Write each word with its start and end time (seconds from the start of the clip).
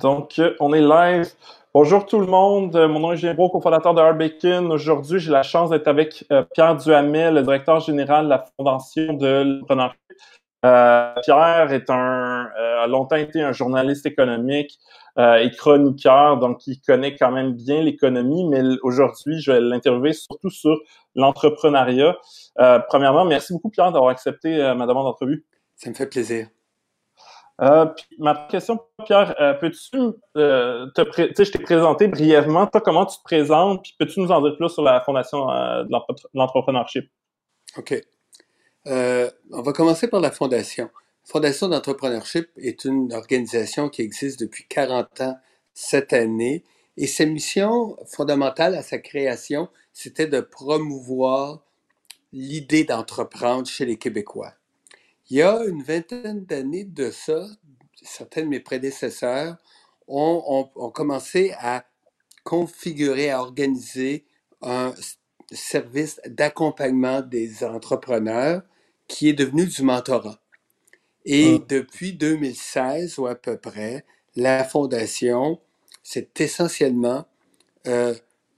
Donc, 0.00 0.38
euh, 0.38 0.54
on 0.60 0.72
est 0.72 0.80
live. 0.80 1.30
Bonjour 1.72 2.04
tout 2.04 2.18
le 2.18 2.26
monde. 2.26 2.74
Euh, 2.74 2.88
mon 2.88 3.00
nom 3.00 3.12
est 3.12 3.16
Julien 3.16 3.34
Bro, 3.34 3.48
cofondateur 3.48 3.94
de 3.94 4.00
Hard 4.00 4.18
Bacon. 4.18 4.72
Aujourd'hui, 4.72 5.20
j'ai 5.20 5.30
la 5.30 5.44
chance 5.44 5.70
d'être 5.70 5.86
avec 5.86 6.24
euh, 6.32 6.42
Pierre 6.52 6.76
Duhamel, 6.76 7.34
le 7.34 7.42
directeur 7.42 7.78
général 7.80 8.24
de 8.24 8.30
la 8.30 8.44
Fondation 8.56 9.12
de 9.12 9.60
l'entrepreneuriat. 9.60 9.94
Pierre 11.22 11.72
est 11.72 11.90
un, 11.90 12.48
a 12.56 12.86
longtemps 12.86 13.16
été 13.16 13.42
un 13.42 13.52
journaliste 13.52 14.06
économique 14.06 14.78
et 15.18 15.50
chroniqueur, 15.50 16.38
donc 16.38 16.66
il 16.66 16.80
connaît 16.80 17.16
quand 17.16 17.30
même 17.30 17.52
bien 17.52 17.82
l'économie, 17.82 18.48
mais 18.48 18.62
aujourd'hui, 18.82 19.42
je 19.42 19.52
vais 19.52 19.60
l'interviewer 19.60 20.14
surtout 20.14 20.48
sur 20.48 20.74
l'entrepreneuriat. 21.14 22.16
premièrement, 22.88 23.26
merci 23.26 23.52
beaucoup 23.52 23.68
Pierre 23.68 23.92
d'avoir 23.92 24.10
accepté 24.10 24.56
ma 24.74 24.86
demande 24.86 25.04
d'entrevue. 25.04 25.44
Ça 25.76 25.90
me 25.90 25.94
fait 25.94 26.06
plaisir. 26.06 26.46
Euh, 27.60 27.86
ma 28.18 28.46
question, 28.50 28.80
Pierre, 29.04 29.34
euh, 29.40 29.54
peux-tu 29.54 29.96
euh, 30.36 30.90
te 30.90 31.02
sais, 31.34 31.44
je 31.44 31.52
t'ai 31.52 31.60
présenté 31.60 32.08
brièvement, 32.08 32.66
toi, 32.66 32.80
comment 32.80 33.06
tu 33.06 33.16
te 33.18 33.22
présentes, 33.22 33.82
puis 33.82 33.94
peux-tu 33.98 34.20
nous 34.20 34.32
en 34.32 34.42
dire 34.42 34.56
plus 34.56 34.68
sur 34.68 34.82
la 34.82 35.00
fondation 35.00 35.46
de 35.46 35.88
l'entrepreneurship? 36.34 37.08
OK. 37.76 37.94
on 38.86 39.62
va 39.62 39.72
commencer 39.72 40.08
par 40.08 40.20
la 40.20 40.30
fondation. 40.30 40.90
La 40.94 41.30
Fondation 41.30 41.68
d'entrepreneurship 41.68 42.50
est 42.58 42.84
une 42.84 43.12
organisation 43.14 43.88
qui 43.88 44.02
existe 44.02 44.40
depuis 44.40 44.66
40 44.68 45.20
ans 45.22 45.38
cette 45.72 46.12
année, 46.12 46.64
et 46.96 47.06
sa 47.06 47.24
mission 47.24 47.96
fondamentale 48.06 48.74
à 48.74 48.82
sa 48.82 48.98
création, 48.98 49.68
c'était 49.92 50.26
de 50.26 50.40
promouvoir 50.40 51.60
l'idée 52.32 52.84
d'entreprendre 52.84 53.66
chez 53.66 53.84
les 53.86 53.96
Québécois. 53.96 54.52
Il 55.30 55.38
y 55.38 55.42
a 55.42 55.64
une 55.64 55.82
vingtaine 55.82 56.44
d'années 56.44 56.84
de 56.84 57.10
ça, 57.10 57.46
certains 58.02 58.42
de 58.42 58.48
mes 58.48 58.60
prédécesseurs 58.60 59.56
ont, 60.06 60.70
commencé 60.94 61.54
à 61.58 61.86
configurer, 62.44 63.30
à 63.30 63.40
organiser 63.40 64.26
un 64.60 64.94
service 65.50 66.20
d'accompagnement 66.26 67.22
des 67.22 67.64
entrepreneurs 67.64 68.62
qui 69.08 69.28
est 69.28 69.34
devenu 69.34 69.66
du 69.66 69.82
mentorat. 69.82 70.38
Et 71.24 71.58
ah. 71.58 71.64
depuis 71.68 72.12
2016 72.12 73.18
ou 73.18 73.26
à 73.26 73.34
peu 73.34 73.56
près, 73.56 74.04
la 74.36 74.62
fondation, 74.64 75.58
c'est 76.02 76.38
essentiellement 76.40 77.26
euh, 77.86 78.14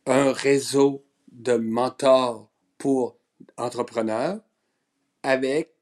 un 0.07 0.33
réseau 0.33 1.05
de 1.31 1.55
mentors 1.55 2.51
pour 2.79 3.17
entrepreneurs 3.57 4.41
avec 5.23 5.76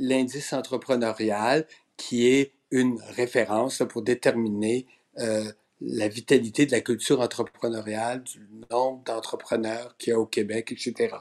l'indice 0.00 0.52
entrepreneurial, 0.52 1.66
qui 1.96 2.26
est 2.26 2.52
une 2.70 3.00
référence 3.10 3.82
pour 3.88 4.02
déterminer 4.02 4.86
euh, 5.18 5.52
la 5.80 6.08
vitalité 6.08 6.66
de 6.66 6.72
la 6.72 6.80
culture 6.80 7.20
entrepreneuriale, 7.20 8.22
du 8.22 8.48
nombre 8.70 9.02
d'entrepreneurs 9.04 9.96
qu'il 9.98 10.12
y 10.12 10.14
a 10.14 10.18
au 10.18 10.26
Québec, 10.26 10.72
etc. 10.72 11.14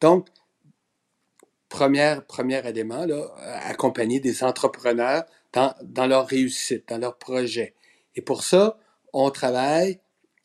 Donc, 0.00 0.28
premier, 1.68 2.16
premier 2.26 2.66
élément, 2.66 3.06
là, 3.06 3.28
accompagner 3.64 4.20
des 4.20 4.44
entrepreneurs 4.44 5.24
dans, 5.52 5.74
dans 5.82 6.06
leur 6.06 6.26
réussite, 6.26 6.88
dans 6.88 6.98
leur 6.98 7.18
projet. 7.18 7.74
Et 8.14 8.22
pour 8.22 8.42
ça, 8.44 8.78
on 9.12 9.30
travaille 9.30 10.00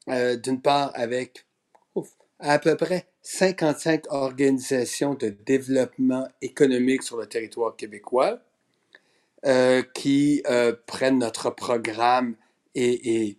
euh, 0.09 0.35
d'une 0.35 0.61
part 0.61 0.91
avec 0.95 1.45
à 2.39 2.57
peu 2.59 2.75
près 2.75 3.10
55 3.23 4.05
organisations 4.11 5.13
de 5.13 5.29
développement 5.29 6.27
économique 6.41 7.03
sur 7.03 7.17
le 7.17 7.27
territoire 7.27 7.75
québécois 7.75 8.39
euh, 9.45 9.83
qui 9.93 10.41
euh, 10.49 10.73
prennent 10.87 11.19
notre 11.19 11.49
programme 11.51 12.35
et, 12.73 13.37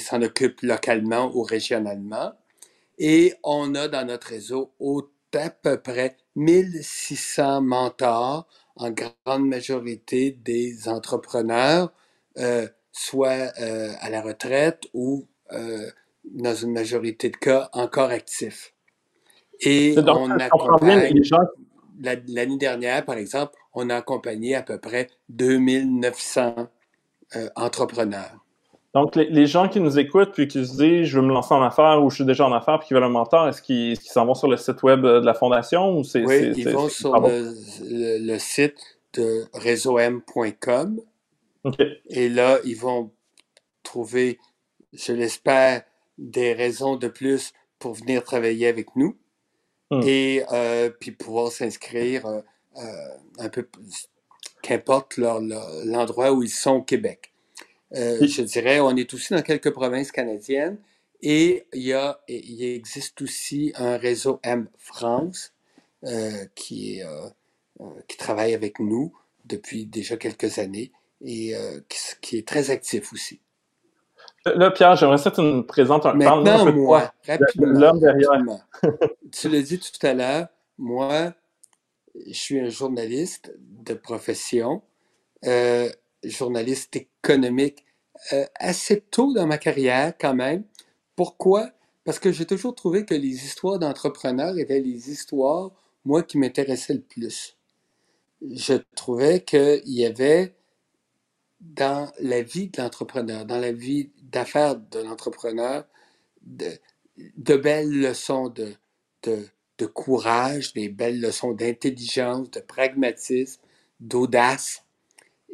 s'en 0.00 0.22
occupent 0.22 0.62
localement 0.62 1.30
ou 1.34 1.42
régionalement. 1.42 2.32
Et 2.98 3.34
on 3.44 3.74
a 3.74 3.88
dans 3.88 4.06
notre 4.06 4.28
réseau 4.28 4.72
à 5.34 5.50
peu 5.50 5.80
près 5.80 6.16
1600 6.34 7.62
mentors, 7.62 8.48
en 8.76 8.90
grande 8.90 9.46
majorité 9.46 10.32
des 10.32 10.88
entrepreneurs, 10.88 11.92
euh, 12.38 12.66
soit 12.92 13.52
à 14.00 14.10
la 14.10 14.22
retraite 14.22 14.84
ou 14.94 15.26
dans 16.24 16.54
une 16.54 16.72
majorité 16.72 17.30
de 17.30 17.36
cas 17.36 17.68
encore 17.72 18.10
actifs. 18.10 18.75
Et 19.60 19.94
on 19.98 20.30
accompagne, 20.30 21.22
l'année 22.02 22.58
dernière, 22.58 23.04
par 23.04 23.16
exemple, 23.16 23.52
on 23.74 23.90
a 23.90 23.96
accompagné 23.96 24.54
à 24.54 24.62
peu 24.62 24.78
près 24.78 25.08
2900 25.30 26.68
euh, 27.36 27.48
entrepreneurs. 27.56 28.46
Donc, 28.94 29.14
les, 29.14 29.46
gens 29.46 29.68
qui 29.68 29.78
nous 29.78 29.98
écoutent 29.98 30.32
puis 30.32 30.48
qui 30.48 30.64
se 30.64 30.76
disent 30.76 31.06
je 31.08 31.20
veux 31.20 31.26
me 31.26 31.32
lancer 31.32 31.52
en 31.52 31.62
affaires 31.62 32.02
ou 32.02 32.08
je 32.08 32.16
suis 32.16 32.24
déjà 32.24 32.46
en 32.46 32.52
affaires 32.52 32.78
puis 32.78 32.88
qui 32.88 32.94
veulent 32.94 33.04
un 33.04 33.10
mentor, 33.10 33.46
est-ce 33.46 33.60
qu'ils 33.60 33.98
s'en 34.00 34.24
vont 34.24 34.34
sur 34.34 34.48
le 34.48 34.56
site 34.56 34.82
web 34.82 35.02
de 35.02 35.22
la 35.22 35.34
fondation 35.34 35.98
ou 35.98 36.02
c'est 36.02 36.24
Oui, 36.24 36.52
ils 36.56 36.70
vont 36.70 36.88
sur 36.88 37.14
le, 37.20 38.38
site 38.38 38.78
de 39.12 39.44
réseaum.com. 39.52 41.00
Et 42.08 42.28
là, 42.30 42.58
ils 42.64 42.76
vont 42.76 43.10
trouver, 43.82 44.38
je 44.94 45.12
l'espère, 45.12 45.82
des 46.16 46.54
raisons 46.54 46.96
de 46.96 47.08
plus 47.08 47.52
pour 47.78 47.92
venir 47.92 48.24
travailler 48.24 48.66
avec 48.66 48.96
nous. 48.96 49.14
Hum. 49.90 50.02
et 50.04 50.42
euh, 50.52 50.90
puis 50.90 51.12
pouvoir 51.12 51.52
s'inscrire 51.52 52.26
euh, 52.26 52.40
euh, 52.78 53.16
un 53.38 53.48
peu, 53.48 53.68
qu'importe 54.60 55.16
l'endroit 55.16 56.32
où 56.32 56.42
ils 56.42 56.50
sont 56.50 56.72
au 56.72 56.82
Québec. 56.82 57.32
Je 57.92 58.42
dirais, 58.42 58.80
on 58.80 58.96
est 58.96 59.14
aussi 59.14 59.32
dans 59.32 59.42
quelques 59.42 59.70
provinces 59.70 60.10
canadiennes 60.10 60.78
et 61.22 61.66
il, 61.72 61.82
y 61.82 61.92
a, 61.92 62.20
il 62.26 62.64
existe 62.64 63.22
aussi 63.22 63.72
un 63.76 63.96
réseau 63.96 64.40
M 64.42 64.68
France 64.76 65.54
qui, 66.56 66.98
est, 66.98 67.04
qui 68.08 68.16
travaille 68.16 68.54
avec 68.54 68.80
nous 68.80 69.16
depuis 69.44 69.86
déjà 69.86 70.16
quelques 70.16 70.58
années 70.58 70.90
et 71.24 71.54
qui, 72.20 72.38
est 72.38 72.46
très 72.46 72.70
actif 72.70 73.12
aussi. 73.12 73.40
Là, 74.54 74.70
Pierre, 74.70 74.96
j'aimerais 74.96 75.18
ça 75.18 75.30
que 75.30 75.36
tu 75.36 75.42
nous 75.42 75.62
présentes 75.64 76.06
un 76.06 76.14
Maintenant, 76.14 76.66
un 76.66 76.72
moi, 76.72 77.12
rapidement. 77.26 77.80
L'homme 77.80 78.00
derrière. 78.00 78.30
tu 79.32 79.48
l'as 79.48 79.62
dit 79.62 79.78
tout 79.78 80.06
à 80.06 80.14
l'heure, 80.14 80.46
moi, 80.78 81.32
je 82.26 82.32
suis 82.32 82.60
un 82.60 82.68
journaliste 82.68 83.52
de 83.58 83.94
profession, 83.94 84.82
euh, 85.44 85.90
journaliste 86.22 86.96
économique, 86.96 87.84
euh, 88.32 88.44
assez 88.54 89.00
tôt 89.00 89.32
dans 89.34 89.46
ma 89.46 89.58
carrière 89.58 90.14
quand 90.18 90.34
même. 90.34 90.64
Pourquoi? 91.16 91.70
Parce 92.04 92.18
que 92.18 92.30
j'ai 92.30 92.46
toujours 92.46 92.74
trouvé 92.74 93.04
que 93.04 93.14
les 93.14 93.44
histoires 93.44 93.78
d'entrepreneurs 93.78 94.56
étaient 94.58 94.80
les 94.80 95.10
histoires, 95.10 95.70
moi, 96.04 96.22
qui 96.22 96.38
m'intéressaient 96.38 96.94
le 96.94 97.00
plus. 97.00 97.56
Je 98.48 98.74
trouvais 98.94 99.40
qu'il 99.40 99.82
y 99.86 100.06
avait 100.06 100.54
dans 101.74 102.10
la 102.20 102.42
vie 102.42 102.68
de 102.68 102.80
l'entrepreneur, 102.80 103.44
dans 103.44 103.58
la 103.58 103.72
vie 103.72 104.10
d'affaires 104.22 104.76
de 104.76 105.00
l'entrepreneur, 105.00 105.86
de, 106.42 107.56
belles 107.56 107.90
leçons 107.90 108.48
de, 108.48 108.74
de, 109.22 109.46
de, 109.78 109.86
courage, 109.86 110.72
des 110.74 110.88
belles 110.88 111.20
leçons 111.20 111.52
d'intelligence, 111.52 112.50
de 112.50 112.60
pragmatisme, 112.60 113.60
d'audace. 114.00 114.84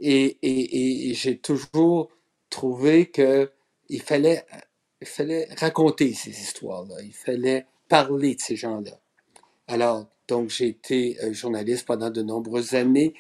Et, 0.01 0.39
et, 0.43 1.11
et 1.11 1.15
j'ai 1.15 1.39
toujours 1.39 2.11
trouvé 2.51 3.11
qu'il 3.11 4.03
fallait, 4.03 4.45
il 5.01 5.07
fallait 5.07 5.49
raconter 5.59 6.13
ces 6.15 6.31
histoires-là, 6.31 6.97
il 7.03 7.15
fallait 7.15 7.67
parler 7.89 8.35
de 8.35 8.41
ces 8.41 8.57
gens-là. 8.57 9.01
Alors, 9.69 10.07
donc, 10.29 10.51
j'ai 10.51 10.69
été 10.69 11.19
euh, 11.23 11.33
journaliste 11.33 11.87
pendant 11.87 12.11
de 12.11 12.23
nombreuses 12.23 12.75
années 12.75 13.15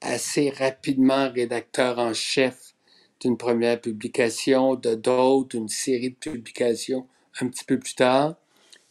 assez 0.00 0.50
rapidement 0.50 1.30
rédacteur 1.30 1.98
en 1.98 2.14
chef 2.14 2.74
d'une 3.20 3.36
première 3.36 3.80
publication, 3.80 4.74
de 4.74 4.94
d'autres, 4.94 5.56
une 5.56 5.68
série 5.68 6.10
de 6.10 6.14
publications 6.16 7.06
un 7.40 7.48
petit 7.48 7.64
peu 7.64 7.78
plus 7.78 7.94
tard. 7.94 8.36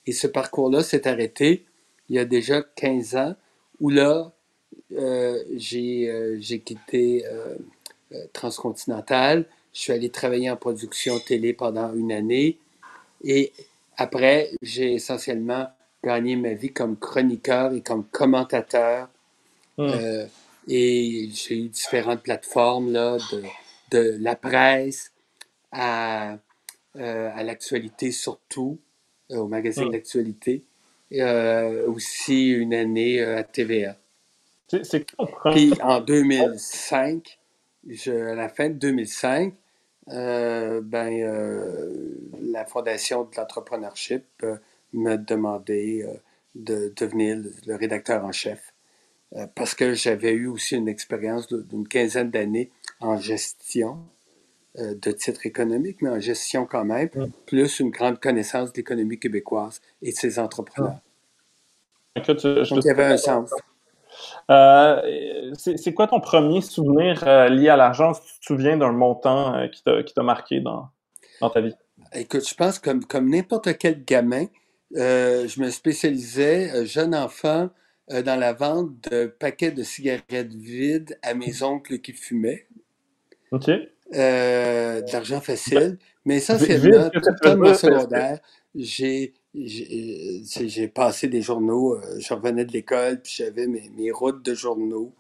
Et 0.06 0.12
ce 0.12 0.28
parcours-là 0.28 0.84
s'est 0.84 1.08
arrêté 1.08 1.66
il 2.10 2.16
y 2.16 2.20
a 2.20 2.26
déjà 2.26 2.62
15 2.62 3.16
ans, 3.16 3.36
où 3.80 3.90
là, 3.90 4.32
euh, 4.94 5.44
j'ai 5.56 6.10
euh, 6.10 6.40
quitté 6.40 7.26
euh, 7.26 7.56
Transcontinental. 8.32 9.46
Je 9.74 9.82
suis 9.82 9.94
allé 9.94 10.10
travailler 10.10 10.50
en 10.50 10.56
production 10.56 11.20
télé 11.20 11.54
pendant 11.54 11.94
une 11.94 12.12
année. 12.12 12.58
Et 13.24 13.52
après, 13.98 14.52
j'ai 14.62 14.94
essentiellement 14.94 15.68
gagné 16.04 16.38
ma 16.38 16.54
vie 16.54 16.72
comme 16.72 16.96
chroniqueur 16.96 17.74
et 17.74 17.82
comme 17.82 18.06
commentateur. 18.06 19.10
Hmm. 19.78 19.92
Et 20.68 21.30
j'ai 21.34 21.60
eu 21.60 21.70
différentes 21.70 22.24
plateformes 22.24 22.92
là, 22.92 23.18
de, 23.32 23.44
de 23.92 24.18
la 24.22 24.36
presse 24.36 25.14
à, 25.72 26.38
euh, 26.98 27.32
à 27.36 27.44
l'actualité 27.44 28.12
surtout, 28.12 28.80
euh, 29.32 29.38
au 29.38 29.48
magazine 29.48 29.90
d'actualité, 29.90 30.64
euh, 31.14 31.88
aussi 31.88 32.50
une 32.50 32.74
année 32.74 33.22
à 33.22 33.44
TVA. 33.44 33.98
C'est 34.70 35.06
Puis 35.50 35.74
en 35.82 36.02
2005, 36.02 37.40
je, 37.88 38.12
à 38.12 38.36
la 38.36 38.50
fin 38.50 38.70
de 38.70 38.76
2005, 38.76 39.54
euh, 40.10 40.82
ben, 40.82 41.12
euh, 41.14 42.16
la 42.42 42.66
Fondation 42.66 43.26
de 43.26 43.36
l'entrepreneurship 43.38 44.46
m'a 44.94 45.18
demandé 45.18 46.06
de 46.56 46.94
devenir 46.96 47.38
le 47.68 47.76
rédacteur 47.76 48.26
en 48.26 48.32
chef 48.34 48.74
parce 49.56 49.76
que 49.76 49.94
j'avais 49.94 50.32
eu 50.32 50.48
aussi 50.48 50.76
une 50.76 50.88
expérience 50.88 51.48
d'une 51.48 51.88
quinzaine 51.88 52.32
d'années 52.32 52.72
en 53.00 53.18
gestion 53.18 54.00
de 54.76 55.12
titres 55.12 55.46
économiques, 55.46 56.02
mais 56.02 56.10
en 56.10 56.20
gestion 56.20 56.66
quand 56.66 56.86
même, 56.86 57.10
mm. 57.14 57.32
plus 57.46 57.80
une 57.80 57.90
grande 57.90 58.20
connaissance 58.20 58.72
de 58.72 58.78
l'économie 58.78 59.20
québécoise 59.20 59.82
et 60.02 60.12
de 60.12 60.16
ses 60.16 60.40
entrepreneurs. 60.40 61.00
Donc, 62.16 62.44
il 62.44 62.86
y 62.86 62.90
avait 62.90 63.06
un 63.06 63.18
sens. 63.18 63.52
Euh, 64.50 65.54
c'est 65.56 65.94
quoi 65.94 66.08
ton 66.08 66.20
premier 66.20 66.62
souvenir 66.62 67.24
euh, 67.28 67.50
lié 67.50 67.70
à 67.70 67.76
l'argent, 67.76 68.14
si 68.14 68.22
tu 68.22 68.40
te 68.40 68.46
souviens 68.46 68.78
d'un 68.78 68.92
montant 68.92 69.56
euh, 69.56 69.68
qui 69.68 70.14
t'a 70.14 70.24
marqué 70.24 70.60
dans, 70.60 70.90
dans, 71.42 71.50
ta 71.50 71.62
vie? 71.62 71.76
Écoute, 72.14 72.48
je 72.48 72.56
pense 72.56 72.80
comme, 72.80 73.04
comme 73.04 73.30
n'importe 73.30 73.78
quel 73.78 74.04
gamin, 74.04 74.46
je 74.92 75.62
me 75.62 75.70
spécialisais, 75.70 76.86
jeune 76.86 77.14
enfant, 77.14 77.70
dans 78.10 78.40
la 78.40 78.54
vente 78.54 79.10
de 79.12 79.26
paquets 79.26 79.72
de 79.72 79.84
cigarettes 79.84 80.54
vides 80.54 81.18
à 81.22 81.34
mes 81.34 81.62
oncles 81.64 82.00
qui 82.00 82.14
fumaient. 82.14 82.68
OK. 83.52 83.68
de 83.68 85.12
l'argent 85.12 85.42
facile. 85.42 85.98
Mais 86.26 86.38
essentiellement, 86.38 87.10
tout 87.10 87.22
le 87.26 87.40
temps 87.40 87.58
mon 87.58 87.74
secondaire, 87.74 88.40
j'ai 88.76 89.34
j'ai 89.66 90.88
passé 90.88 91.28
des 91.28 91.42
journaux, 91.42 91.96
euh, 91.96 92.20
je 92.20 92.34
revenais 92.34 92.66
de 92.66 92.72
l'école, 92.72 93.22
puis 93.22 93.34
j'avais 93.38 93.68
mes, 93.68 93.90
mes, 93.98 94.12
routes 94.12 94.44
de 94.44 94.54
journaux. 94.54 95.14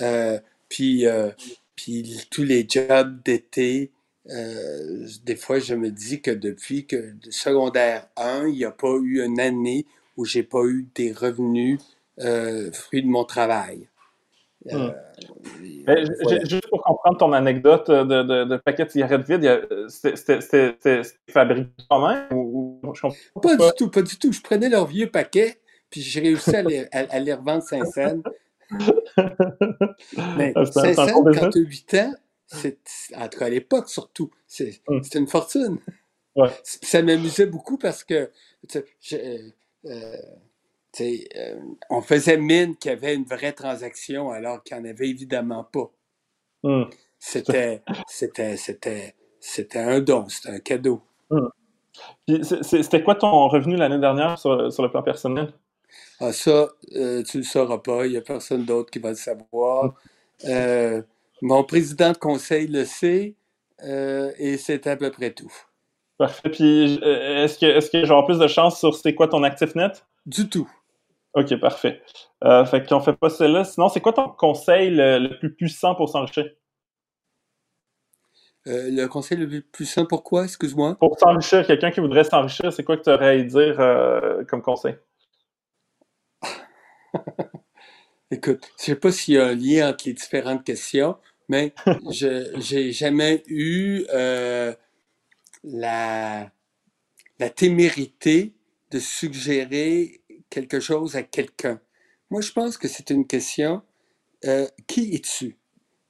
Euh, 0.00 0.38
puis, 0.68 1.06
euh, 1.06 1.30
puis 1.76 2.26
tous 2.30 2.42
les 2.42 2.66
jobs 2.68 3.22
d'été, 3.24 3.90
des 4.26 5.36
fois, 5.36 5.58
je 5.58 5.74
me 5.74 5.90
dis 5.90 6.22
que 6.22 6.30
depuis 6.30 6.86
que 6.86 7.14
secondaire 7.30 8.08
1, 8.16 8.48
il 8.48 8.54
n'y 8.54 8.64
a 8.64 8.70
pas 8.70 8.96
eu 9.02 9.22
une 9.22 9.38
année 9.38 9.84
où 10.16 10.24
j'ai 10.24 10.42
pas 10.42 10.64
eu 10.64 10.86
des 10.94 11.12
revenus 11.12 11.78
fruits 12.18 13.02
de 13.02 13.08
mon 13.08 13.24
travail. 13.24 13.88
Hmm. 14.70 14.92
Juste 16.48 16.68
pour 16.68 16.82
comprendre 16.82 17.18
ton 17.18 17.32
anecdote 17.34 17.90
de, 17.90 18.22
de, 18.22 18.44
de 18.44 18.56
paquet 18.56 18.86
de 18.86 18.90
cigarettes 18.90 19.28
vides, 19.28 19.88
c'était 19.88 21.02
fabriqué 21.28 21.70
toi-même 21.88 22.32
ou, 22.32 22.80
Pas 23.42 23.56
du 23.56 23.64
tout, 23.76 23.90
pas 23.90 24.02
du 24.02 24.16
tout. 24.18 24.32
Je 24.32 24.40
prenais 24.40 24.70
leurs 24.70 24.86
vieux 24.86 25.10
paquets, 25.10 25.58
puis 25.90 26.00
j'ai 26.00 26.20
réussi 26.20 26.56
à 26.56 26.62
les, 26.62 26.86
à, 26.92 27.20
les, 27.20 27.34
revendre 27.34 27.62
5 27.62 27.84
cents. 27.84 28.22
Mais 30.38 30.54
5 30.54 30.94
cents, 30.94 31.24
quand 31.24 31.50
tu 31.50 31.58
as 31.58 31.68
8 31.68 31.94
ans, 31.94 32.14
en 33.16 33.28
tout 33.28 33.38
cas 33.38 33.46
à 33.46 33.50
l'époque 33.50 33.90
surtout, 33.90 34.30
c'était 34.46 34.80
hmm. 34.88 35.02
une 35.14 35.28
fortune. 35.28 35.78
Ouais. 36.36 36.48
Ça 36.62 37.02
m'amusait 37.02 37.46
beaucoup 37.46 37.76
parce 37.76 38.02
que 38.02 38.30
je, 39.00 39.16
euh, 39.86 40.16
euh, 41.00 41.56
on 41.90 42.00
faisait 42.00 42.36
mine 42.36 42.76
qu'il 42.76 42.90
y 42.90 42.94
avait 42.94 43.14
une 43.14 43.24
vraie 43.24 43.52
transaction 43.52 44.30
alors 44.30 44.62
qu'il 44.62 44.76
n'y 44.76 44.82
en 44.82 44.90
avait 44.90 45.08
évidemment 45.08 45.64
pas. 45.64 45.90
Hmm. 46.62 46.84
C'était, 47.18 47.82
c'était, 48.06 48.56
c'était, 48.56 49.14
c'était 49.40 49.78
un 49.78 50.00
don, 50.00 50.28
c'était 50.28 50.50
un 50.50 50.58
cadeau. 50.58 51.02
Hmm. 51.30 51.48
C'était 52.62 53.02
quoi 53.02 53.14
ton 53.14 53.48
revenu 53.48 53.76
l'année 53.76 53.98
dernière 53.98 54.38
sur, 54.38 54.56
le 54.56 54.88
plan 54.88 55.02
personnel? 55.02 55.52
Ah, 56.20 56.32
ça, 56.32 56.68
euh, 56.96 57.22
tu 57.22 57.38
ne 57.38 57.42
le 57.42 57.46
sauras 57.46 57.78
pas. 57.78 58.06
Il 58.06 58.12
n'y 58.12 58.16
a 58.16 58.20
personne 58.20 58.64
d'autre 58.64 58.90
qui 58.90 58.98
va 58.98 59.10
le 59.10 59.14
savoir. 59.14 59.86
Hmm. 59.86 59.92
Euh, 60.46 61.02
mon 61.42 61.64
président 61.64 62.12
de 62.12 62.18
conseil 62.18 62.66
le 62.66 62.84
sait 62.84 63.34
et 64.38 64.56
c'est 64.56 64.86
à 64.86 64.96
peu 64.96 65.10
près 65.10 65.32
tout. 65.32 65.52
Parfait. 66.16 66.48
Puis, 66.48 66.94
est-ce 67.02 67.58
que, 67.58 67.66
est-ce 67.66 67.90
que 67.90 68.04
j'aurai 68.04 68.24
plus 68.24 68.38
de 68.38 68.46
chance 68.46 68.78
sur 68.78 68.94
c'est 68.94 69.14
quoi 69.14 69.28
ton 69.28 69.42
actif 69.42 69.74
net? 69.74 70.06
Du 70.26 70.48
tout. 70.48 70.68
OK, 71.34 71.56
parfait. 71.56 72.00
Euh, 72.44 72.64
fait 72.64 72.86
qu'on 72.86 73.00
fait 73.00 73.14
pas 73.14 73.28
cela. 73.28 73.64
Sinon, 73.64 73.88
c'est 73.88 74.00
quoi 74.00 74.12
ton 74.12 74.28
conseil 74.28 74.90
le, 74.90 75.36
plus 75.38 75.52
puissant 75.54 75.94
pour 75.94 76.08
s'enrichir? 76.08 76.48
Euh, 78.66 78.88
le 78.90 79.06
conseil 79.08 79.38
le 79.38 79.48
plus 79.48 79.62
puissant 79.62 80.06
pourquoi, 80.06 80.44
excuse-moi? 80.44 80.96
Pour 80.98 81.18
s'enrichir, 81.18 81.66
quelqu'un 81.66 81.90
qui 81.90 82.00
voudrait 82.00 82.24
s'enrichir, 82.24 82.72
c'est 82.72 82.84
quoi 82.84 82.96
que 82.96 83.02
tu 83.02 83.10
aurais 83.10 83.40
à 83.40 83.42
dire 83.42 83.80
euh, 83.80 84.44
comme 84.44 84.62
conseil? 84.62 84.96
Écoute, 88.30 88.70
je 88.78 88.84
sais 88.84 88.96
pas 88.96 89.12
s'il 89.12 89.34
y 89.34 89.38
a 89.38 89.46
un 89.46 89.54
lien 89.54 89.90
entre 89.90 90.06
les 90.06 90.14
différentes 90.14 90.64
questions, 90.64 91.16
mais 91.48 91.74
je 92.10 92.52
j'ai 92.58 92.92
jamais 92.92 93.42
eu 93.48 94.04
euh, 94.14 94.72
la, 95.62 96.50
la 97.38 97.50
témérité 97.50 98.54
de 98.90 98.98
suggérer 98.98 100.22
quelque 100.54 100.78
chose 100.78 101.16
à 101.16 101.24
quelqu'un. 101.24 101.80
Moi, 102.30 102.40
je 102.40 102.52
pense 102.52 102.78
que 102.78 102.86
c'est 102.86 103.10
une 103.10 103.26
question, 103.26 103.82
euh, 104.44 104.68
qui 104.86 105.12
es-tu? 105.12 105.56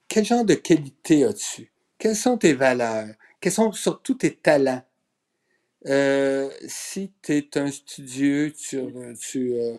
Quel 0.06 0.26
genre 0.26 0.44
de 0.44 0.55
qualité 0.55 1.25
as-tu? 1.25 1.73
Quelles 1.96 2.14
sont 2.14 2.37
tes 2.37 2.52
valeurs? 2.52 3.08
Quels 3.41 3.52
sont 3.52 3.73
surtout 3.73 4.14
tes 4.14 4.35
talents? 4.37 4.82
Euh, 5.87 6.50
si 6.67 7.11
tu 7.23 7.32
es 7.32 7.58
un 7.58 7.70
studieux, 7.70 8.52
tu, 8.52 8.81
tu, 9.19 9.55
euh, 9.55 9.76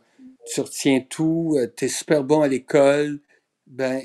tu 0.47 0.61
retiens 0.61 1.01
tout, 1.01 1.59
tu 1.77 1.85
es 1.85 1.87
super 1.87 2.23
bon 2.23 2.41
à 2.41 2.47
l'école, 2.47 3.19
ben 3.67 4.01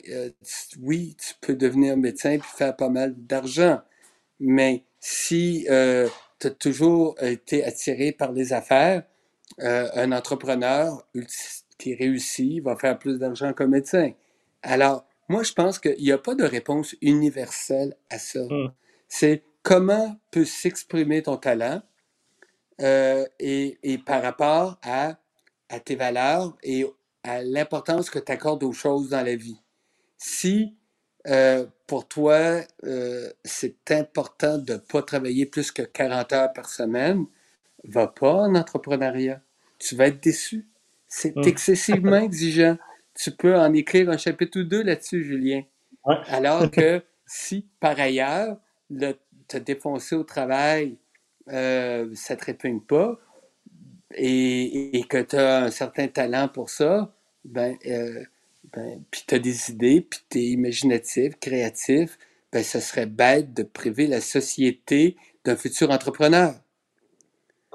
oui, 0.83 1.17
tu 1.19 1.35
peux 1.41 1.55
devenir 1.55 1.97
médecin 1.97 2.33
et 2.33 2.41
faire 2.41 2.77
pas 2.77 2.91
mal 2.91 3.15
d'argent. 3.17 3.81
Mais 4.39 4.85
si 5.01 5.65
tu 5.67 6.47
as 6.47 6.51
toujours 6.51 7.17
été 7.23 7.65
attiré 7.65 8.13
par 8.13 8.33
les 8.33 8.53
affaires, 8.53 9.05
euh, 9.63 9.89
un 9.95 10.13
entrepreneur 10.13 11.07
qui 11.79 11.95
réussit 11.95 12.63
va 12.63 12.77
faire 12.77 12.99
plus 12.99 13.19
d'argent 13.19 13.53
qu'un 13.53 13.67
médecin. 13.67 14.13
Alors, 14.63 15.07
moi, 15.29 15.43
je 15.43 15.53
pense 15.53 15.79
qu'il 15.79 16.03
n'y 16.03 16.13
a 16.13 16.19
pas 16.19 16.35
de 16.35 16.45
réponse 16.45 16.95
universelle 17.03 17.97
à 18.09 18.19
ça. 18.19 18.41
Hmm. 18.49 18.69
C'est 19.09 19.43
comment 19.63 20.17
peut 20.31 20.45
s'exprimer 20.45 21.23
ton 21.23 21.37
talent 21.37 21.83
euh, 22.81 23.27
et, 23.39 23.77
par 24.07 24.23
rapport 24.23 24.79
à, 24.83 25.19
à 25.69 25.81
tes 25.81 25.97
valeurs 25.97 26.57
et 26.63 26.87
à 27.23 27.43
l'importance 27.43 28.09
que 28.09 28.19
tu 28.19 28.33
accordes 28.33 28.63
aux 28.63 28.73
choses 28.73 29.11
dans 29.11 29.23
la 29.23 29.37
vie. 29.37 29.61
Si 30.17 30.75
euh, 31.27 31.67
pour 31.87 32.09
toi, 32.09 32.61
c'est 33.45 33.91
important 33.91 34.57
de 34.57 34.75
ne 34.75 34.79
pas 34.79 35.03
travailler 35.03 35.45
plus 35.45 35.71
que 35.71 35.83
40 35.83 36.33
heures 36.33 36.53
par 36.55 36.71
semaine, 36.71 37.27
va 37.85 38.07
pas 38.07 38.33
en 38.33 38.55
entrepreneuriat. 38.55 39.43
Tu 39.81 39.97
vas 39.97 40.07
être 40.07 40.23
déçu. 40.23 40.69
C'est 41.09 41.37
hum. 41.37 41.43
excessivement 41.45 42.17
exigeant. 42.23 42.79
Tu 43.15 43.33
peux 43.33 43.57
en 43.59 43.75
écrire 43.75 44.09
un 44.09 44.17
chapitre 44.17 44.61
ou 44.61 44.65
deux 44.65 44.83
là-dessus, 44.83 45.25
Julien. 45.25 45.63
Alors 46.05 46.71
que 46.71 47.03
si, 47.27 47.67
par 47.81 47.99
ailleurs, 47.99 48.57
te 49.49 49.57
défoncer 49.57 50.15
au 50.15 50.23
travail, 50.23 50.97
euh, 51.49 52.09
ça 52.15 52.37
te 52.37 52.45
répugne 52.45 52.81
pas, 52.81 53.19
et, 54.15 55.05
que 55.09 55.23
tu 55.23 55.37
as 55.37 55.65
un 55.65 55.71
certain 55.71 56.09
talent 56.09 56.49
pour 56.49 56.71
ça, 56.71 57.13
ben, 57.45 57.77
euh, 57.87 58.25
ben 58.73 59.03
puis 59.11 59.23
tu 59.27 59.35
as 59.35 59.39
des 59.39 59.71
idées, 59.71 60.01
puis 60.01 60.21
tu 60.29 60.39
es 60.39 60.47
imaginatif, 60.47 61.39
créatif, 61.41 62.19
ben, 62.53 62.63
ça 62.63 62.81
serait 62.81 63.07
bête 63.07 63.55
de 63.55 63.63
priver 63.63 64.07
la 64.07 64.21
société 64.21 65.17
d'un 65.45 65.57
futur 65.57 65.91
entrepreneur. 65.91 66.55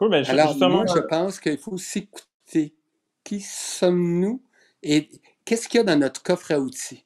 Ben, 0.01 0.25
Alors, 0.27 0.55
moi, 0.69 0.85
je 0.93 0.99
pense 0.99 1.39
qu'il 1.39 1.57
faut 1.57 1.77
s'écouter. 1.77 2.73
Qui 3.23 3.39
sommes-nous 3.39 4.41
et 4.83 5.09
qu'est-ce 5.45 5.67
qu'il 5.67 5.79
y 5.79 5.81
a 5.81 5.83
dans 5.83 5.99
notre 5.99 6.21
coffre 6.21 6.51
à 6.51 6.59
outils? 6.59 7.05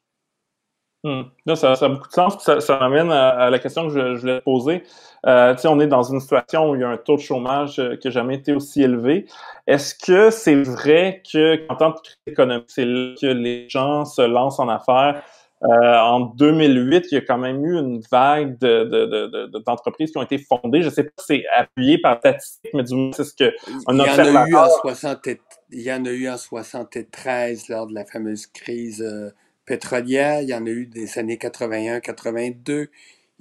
Hmm. 1.05 1.21
ça, 1.55 1.71
a 1.71 1.87
beaucoup 1.87 2.09
de 2.09 2.13
sens. 2.13 2.43
Ça, 2.43 2.59
ça 2.59 2.77
m'amène 2.77 3.09
à, 3.09 3.49
la 3.49 3.59
question 3.59 3.87
que 3.87 3.93
je, 3.93 4.19
voulais 4.19 4.41
poser. 4.41 4.83
Euh, 5.25 5.55
on 5.63 5.79
est 5.79 5.87
dans 5.87 6.03
une 6.03 6.19
situation 6.19 6.69
où 6.69 6.75
il 6.75 6.81
y 6.81 6.83
a 6.83 6.89
un 6.89 6.97
taux 6.97 7.15
de 7.15 7.21
chômage 7.21 7.79
euh, 7.79 7.95
qui 7.95 8.07
n'a 8.07 8.11
jamais 8.11 8.35
été 8.35 8.51
aussi 8.51 8.81
élevé. 8.81 9.25
Est-ce 9.65 9.95
que 9.95 10.29
c'est 10.29 10.61
vrai 10.61 11.23
qu'en 11.31 11.75
tant 11.75 11.93
que 11.93 11.99
économique, 12.27 12.65
c'est 12.67 12.83
là 12.83 13.15
que 13.19 13.27
les 13.27 13.69
gens 13.69 14.03
se 14.03 14.21
lancent 14.21 14.59
en 14.59 14.67
affaires? 14.67 15.23
Euh, 15.61 15.67
en 15.67 16.21
2008, 16.21 17.07
il 17.11 17.15
y 17.15 17.17
a 17.17 17.21
quand 17.21 17.37
même 17.37 17.65
eu 17.65 17.77
une 17.77 18.01
vague 18.09 18.57
d'entreprises 18.57 20.07
de, 20.07 20.11
de, 20.11 20.11
qui 20.11 20.17
ont 20.17 20.23
été 20.23 20.37
fondées. 20.37 20.81
Je 20.81 20.87
ne 20.87 20.93
sais 20.93 21.03
pas 21.03 21.11
si 21.17 21.25
c'est 21.27 21.43
appuyé 21.53 21.97
par 21.97 22.17
statistique, 22.19 22.71
mais 22.73 22.83
du 22.83 22.95
moins, 22.95 23.11
c'est 23.11 23.25
ce 23.25 23.33
que 23.33 23.53
il 23.67 23.81
y, 23.81 23.91
en 23.91 23.99
a 23.99 24.47
eu 24.47 24.55
en 24.55 24.69
60, 24.69 25.27
il 25.71 25.81
y 25.81 25.91
en 25.91 26.05
a 26.05 26.11
eu 26.11 26.29
en 26.29 26.37
73 26.37 27.67
lors 27.67 27.87
de 27.87 27.93
la 27.93 28.05
fameuse 28.05 28.47
crise 28.47 29.01
euh, 29.01 29.31
pétrolière. 29.65 30.41
Il 30.41 30.49
y 30.49 30.53
en 30.53 30.65
a 30.65 30.69
eu 30.69 30.85
des 30.85 31.19
années 31.19 31.35
81-82. 31.35 32.87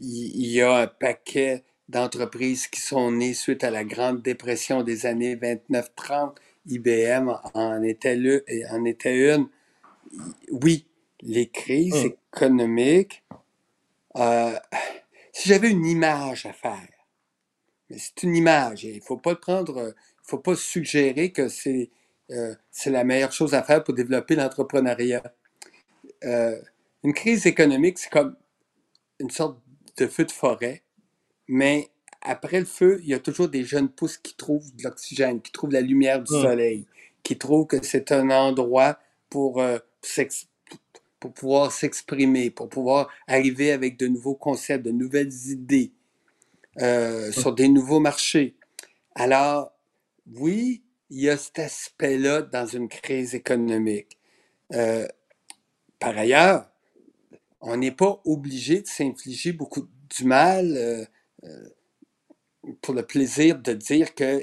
Il, 0.00 0.46
y 0.46 0.60
a 0.60 0.75
un 0.76 0.87
paquet 0.88 1.62
d'entreprises 1.88 2.66
qui 2.66 2.80
sont 2.80 3.12
nées 3.12 3.34
suite 3.34 3.62
à 3.62 3.70
la 3.70 3.84
Grande 3.84 4.22
Dépression 4.22 4.82
des 4.82 5.06
années 5.06 5.37
29-30. 5.37 6.34
IBM 6.66 7.32
en 7.54 7.82
était, 7.82 8.16
le, 8.16 8.44
en 8.70 8.84
était 8.84 9.34
une. 9.34 9.46
Oui, 10.50 10.88
les 11.20 11.48
crises 11.48 11.94
hum. 11.94 12.12
économiques, 12.34 13.25
euh, 14.16 14.58
si 15.32 15.48
j'avais 15.48 15.70
une 15.70 15.87
image 15.87 16.46
à 16.46 16.52
faire, 16.52 16.88
mais 17.88 17.98
c'est 17.98 18.22
une 18.22 18.37
image, 18.37 18.84
il 18.84 19.00
faut 19.00 19.16
pas 19.16 19.32
le 19.32 19.40
prendre, 19.40 19.94
il 19.96 20.28
faut 20.28 20.38
pas 20.38 20.56
suggérer 20.56 21.32
que 21.32 21.48
c'est 21.48 21.90
euh, 22.30 22.54
c'est 22.70 22.90
la 22.90 23.04
meilleure 23.04 23.32
chose 23.32 23.54
à 23.54 23.62
faire 23.62 23.82
pour 23.82 23.94
développer 23.94 24.37
l'entrepreneuriat. 24.37 25.22
Euh, 26.25 26.60
une 27.02 27.14
crise 27.14 27.46
économique, 27.46 27.98
c'est 27.98 28.10
comme 28.10 28.37
une 29.18 29.30
sorte 29.30 29.58
de 29.96 30.06
feu 30.06 30.25
de 30.25 30.32
forêt, 30.32 30.82
mais 31.46 31.88
après 32.20 32.58
le 32.58 32.66
feu, 32.66 33.00
il 33.02 33.08
y 33.08 33.14
a 33.14 33.18
toujours 33.18 33.48
des 33.48 33.64
jeunes 33.64 33.88
pousses 33.88 34.18
qui 34.18 34.34
trouvent 34.34 34.75
de 34.76 34.82
l'oxygène, 34.82 35.40
qui 35.40 35.52
trouvent 35.52 35.72
la 35.72 35.80
lumière 35.80 36.22
du 36.22 36.32
soleil, 36.32 36.87
qui 37.22 37.38
trouvent 37.38 37.66
que 37.66 37.82
c'est 37.82 38.12
un 38.12 38.30
endroit 38.30 38.98
pour, 39.30 39.60
euh, 39.60 39.78
pour 41.20 41.32
pouvoir 41.32 41.72
s'exprimer, 41.72 42.50
pour 42.50 42.68
pouvoir 42.68 43.08
arriver 43.26 43.72
avec 43.72 43.96
de 43.98 44.06
nouveaux 44.06 44.34
concepts, 44.34 44.84
de 44.84 44.90
nouvelles 44.90 45.32
idées 45.46 45.92
euh, 46.80 47.32
sur 47.32 47.54
des 47.54 47.68
nouveaux 47.68 48.00
marchés. 48.00 48.56
Alors, 49.14 49.72
oui, 50.34 50.84
il 51.10 51.20
y 51.20 51.30
a 51.30 51.37
cet 51.37 51.58
aspect-là 51.58 52.42
dans 52.42 52.66
une 52.66 52.88
crise 52.88 53.34
économique. 53.34 54.18
Euh, 54.75 55.06
par 55.98 56.16
ailleurs, 56.16 56.70
on 57.60 57.76
n'est 57.76 57.92
pas 57.92 58.20
obligé 58.25 58.82
de 58.82 58.87
s'infliger 58.87 59.52
beaucoup 59.52 59.88
du 60.16 60.25
mal 60.25 60.76
euh, 60.76 61.68
pour 62.80 62.94
le 62.94 63.04
plaisir 63.04 63.58
de 63.58 63.72
dire 63.72 64.14
que 64.14 64.40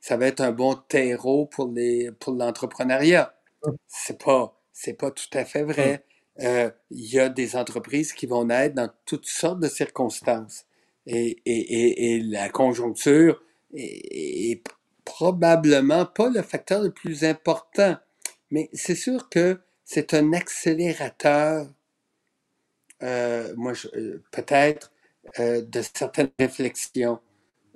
ça 0.00 0.16
va 0.16 0.26
être 0.26 0.40
un 0.40 0.52
bon 0.52 0.74
terreau 0.74 1.46
pour 1.46 1.68
les 1.68 2.10
pour 2.12 2.32
l'entrepreneuriat. 2.34 3.34
Hum. 3.62 3.76
C'est 3.88 4.22
pas 4.22 4.57
c'est 4.78 4.94
pas 4.94 5.10
tout 5.10 5.30
à 5.32 5.44
fait 5.44 5.64
vrai. 5.64 6.04
Hum. 6.38 6.46
Euh, 6.46 6.70
il 6.92 7.12
y 7.12 7.18
a 7.18 7.28
des 7.28 7.56
entreprises 7.56 8.12
qui 8.12 8.26
vont 8.26 8.44
naître 8.44 8.76
dans 8.76 8.88
toutes 9.06 9.26
sortes 9.26 9.58
de 9.58 9.66
circonstances. 9.66 10.66
Et, 11.04 11.42
et, 11.46 11.58
et, 11.58 12.14
et 12.14 12.20
la 12.20 12.48
conjoncture 12.48 13.42
est, 13.74 14.52
est, 14.52 14.62
probablement 15.04 16.04
pas 16.06 16.28
le 16.28 16.42
facteur 16.42 16.82
le 16.82 16.90
plus 16.92 17.24
important. 17.24 17.96
Mais 18.52 18.70
c'est 18.72 18.94
sûr 18.94 19.28
que 19.28 19.58
c'est 19.84 20.14
un 20.14 20.32
accélérateur, 20.32 21.66
euh, 23.02 23.52
moi, 23.56 23.72
euh, 23.96 24.22
peut-être, 24.30 24.92
euh, 25.40 25.62
de 25.62 25.82
certaines 25.82 26.30
réflexions. 26.38 27.18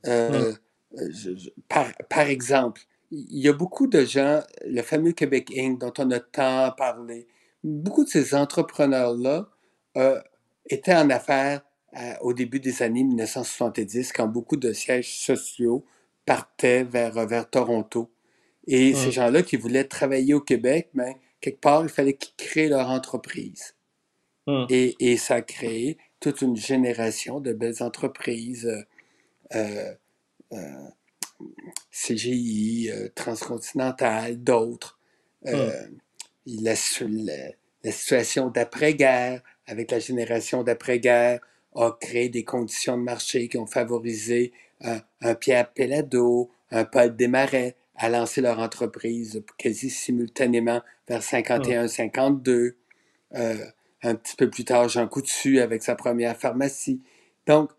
Je, 0.04 0.54
je, 0.94 1.50
par, 1.68 1.90
par, 2.08 2.28
exemple, 2.28 2.82
il 3.12 3.38
y 3.38 3.48
a 3.48 3.52
beaucoup 3.52 3.86
de 3.86 4.04
gens, 4.04 4.40
le 4.66 4.82
fameux 4.82 5.12
Québec 5.12 5.52
Inc., 5.56 5.78
dont 5.78 5.92
on 5.98 6.10
a 6.10 6.20
tant 6.20 6.72
parlé, 6.72 7.28
beaucoup 7.62 8.04
de 8.04 8.08
ces 8.08 8.34
entrepreneurs-là 8.34 9.48
euh, 9.96 10.20
étaient 10.66 10.94
en 10.94 11.10
affaires 11.10 11.62
au 12.22 12.32
début 12.32 12.58
des 12.58 12.82
années 12.82 13.04
1970, 13.04 14.14
quand 14.14 14.26
beaucoup 14.26 14.56
de 14.56 14.72
sièges 14.72 15.14
sociaux 15.18 15.84
partaient 16.24 16.84
vers, 16.84 17.26
vers 17.26 17.50
Toronto. 17.50 18.10
Et 18.66 18.94
ces 18.94 19.10
gens-là 19.10 19.42
qui 19.42 19.56
voulaient 19.56 19.84
travailler 19.84 20.32
au 20.32 20.40
Québec, 20.40 20.88
mais 20.94 21.18
quelque 21.42 21.60
part, 21.60 21.82
il 21.82 21.90
fallait 21.90 22.14
qu'ils 22.14 22.34
créent 22.36 22.70
leur 22.70 22.88
entreprise. 22.88 23.74
Et, 24.70 24.96
et, 24.98 25.18
ça 25.18 25.36
a 25.36 25.42
créé 25.42 25.98
toute 26.18 26.42
une 26.42 26.56
génération 26.56 27.40
de 27.40 27.52
belles 27.52 27.82
entreprises, 27.82 28.68
euh, 29.54 29.94
euh, 30.52 30.88
CGI, 31.90 32.90
euh, 32.90 33.08
Transcontinental, 33.14 34.42
d'autres. 34.42 34.98
Mmh. 35.44 35.50
La, 36.46 36.74
la, 37.00 37.32
la, 37.84 37.92
situation 37.92 38.48
d'après-guerre, 38.48 39.42
avec 39.66 39.90
la 39.90 39.98
génération 39.98 40.62
d'après-guerre, 40.62 41.40
a 41.74 41.96
créé 42.00 42.28
des 42.28 42.44
conditions 42.44 42.96
de 42.98 43.02
marché 43.02 43.48
qui 43.48 43.58
ont 43.58 43.66
favorisé 43.66 44.52
un, 44.82 45.00
un 45.20 45.34
Pierre 45.34 45.72
Pellado, 45.72 46.50
un 46.70 46.84
Paul 46.84 47.16
Desmarais 47.16 47.76
à 47.94 48.08
lancer 48.08 48.40
leur 48.40 48.58
entreprise 48.58 49.42
quasi 49.58 49.90
simultanément 49.90 50.82
vers 51.08 51.22
51-52. 51.22 52.74
Euh, 53.34 53.56
un 54.02 54.14
petit 54.16 54.34
peu 54.34 54.50
plus 54.50 54.64
tard, 54.64 54.88
Jean 54.88 55.06
Coutu 55.06 55.60
avec 55.60 55.82
sa 55.82 55.94
première 55.94 56.36
pharmacie. 56.36 57.00
Donc, 57.46 57.70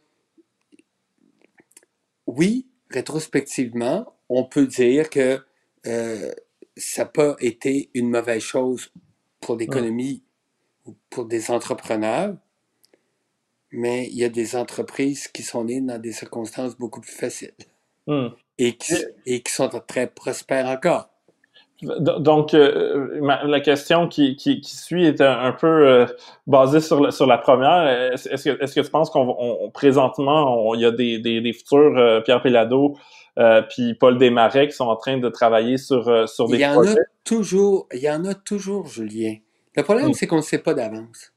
oui, 2.25 2.67
rétrospectivement, 2.93 4.15
on 4.29 4.43
peut 4.43 4.67
dire 4.67 5.09
que 5.09 5.43
euh, 5.85 6.31
ça 6.77 7.03
n'a 7.03 7.09
pas 7.09 7.35
été 7.39 7.89
une 7.93 8.09
mauvaise 8.09 8.41
chose 8.41 8.91
pour 9.39 9.57
l'économie 9.57 10.23
ou 10.85 10.95
pour 11.09 11.25
des 11.25 11.51
entrepreneurs, 11.51 12.35
mais 13.71 14.07
il 14.07 14.17
y 14.17 14.23
a 14.23 14.29
des 14.29 14.55
entreprises 14.55 15.27
qui 15.27 15.43
sont 15.43 15.65
nées 15.65 15.81
dans 15.81 15.99
des 15.99 16.13
circonstances 16.13 16.77
beaucoup 16.77 17.01
plus 17.01 17.11
faciles 17.11 17.53
mmh. 18.07 18.27
et, 18.59 18.77
qui, 18.77 18.93
et 19.25 19.41
qui 19.41 19.51
sont 19.51 19.69
très 19.87 20.07
prospères 20.07 20.67
encore. 20.67 21.09
Donc, 21.99 22.53
euh, 22.53 23.19
ma, 23.21 23.43
la 23.43 23.59
question 23.59 24.07
qui, 24.07 24.35
qui, 24.35 24.61
qui, 24.61 24.75
suit 24.75 25.05
est 25.05 25.21
un, 25.21 25.39
un 25.39 25.51
peu 25.51 25.67
euh, 25.67 26.05
basée 26.47 26.79
sur, 26.79 27.01
la, 27.01 27.11
sur 27.11 27.25
la 27.25 27.37
première. 27.37 28.11
Est-ce 28.13 28.43
que, 28.43 28.63
est 28.63 28.73
que 28.73 28.81
tu 28.81 28.89
penses 28.89 29.09
qu'on 29.09 29.69
présentement, 29.73 30.73
il 30.75 30.81
y 30.81 30.85
a 30.85 30.91
des, 30.91 31.19
des, 31.19 31.41
des 31.41 31.53
futurs 31.53 31.97
euh, 31.97 32.21
Pierre 32.21 32.41
Pellado 32.41 32.97
euh, 33.39 33.63
puis 33.63 33.95
Paul 33.95 34.17
Desmarais 34.17 34.67
qui 34.67 34.75
sont 34.75 34.85
en 34.85 34.95
train 34.95 35.17
de 35.17 35.29
travailler 35.29 35.77
sur, 35.77 36.07
euh, 36.07 36.27
sur 36.27 36.47
des 36.47 36.55
il 36.55 36.61
y 36.61 36.65
en 36.65 36.85
A 36.85 36.95
toujours, 37.23 37.87
il 37.91 37.99
y 37.99 38.09
en 38.09 38.25
a 38.25 38.35
toujours, 38.35 38.87
Julien. 38.87 39.35
Le 39.75 39.83
problème, 39.83 40.13
c'est 40.13 40.27
qu'on 40.27 40.37
ne 40.37 40.41
sait 40.41 40.59
pas 40.59 40.73
d'avance. 40.73 41.31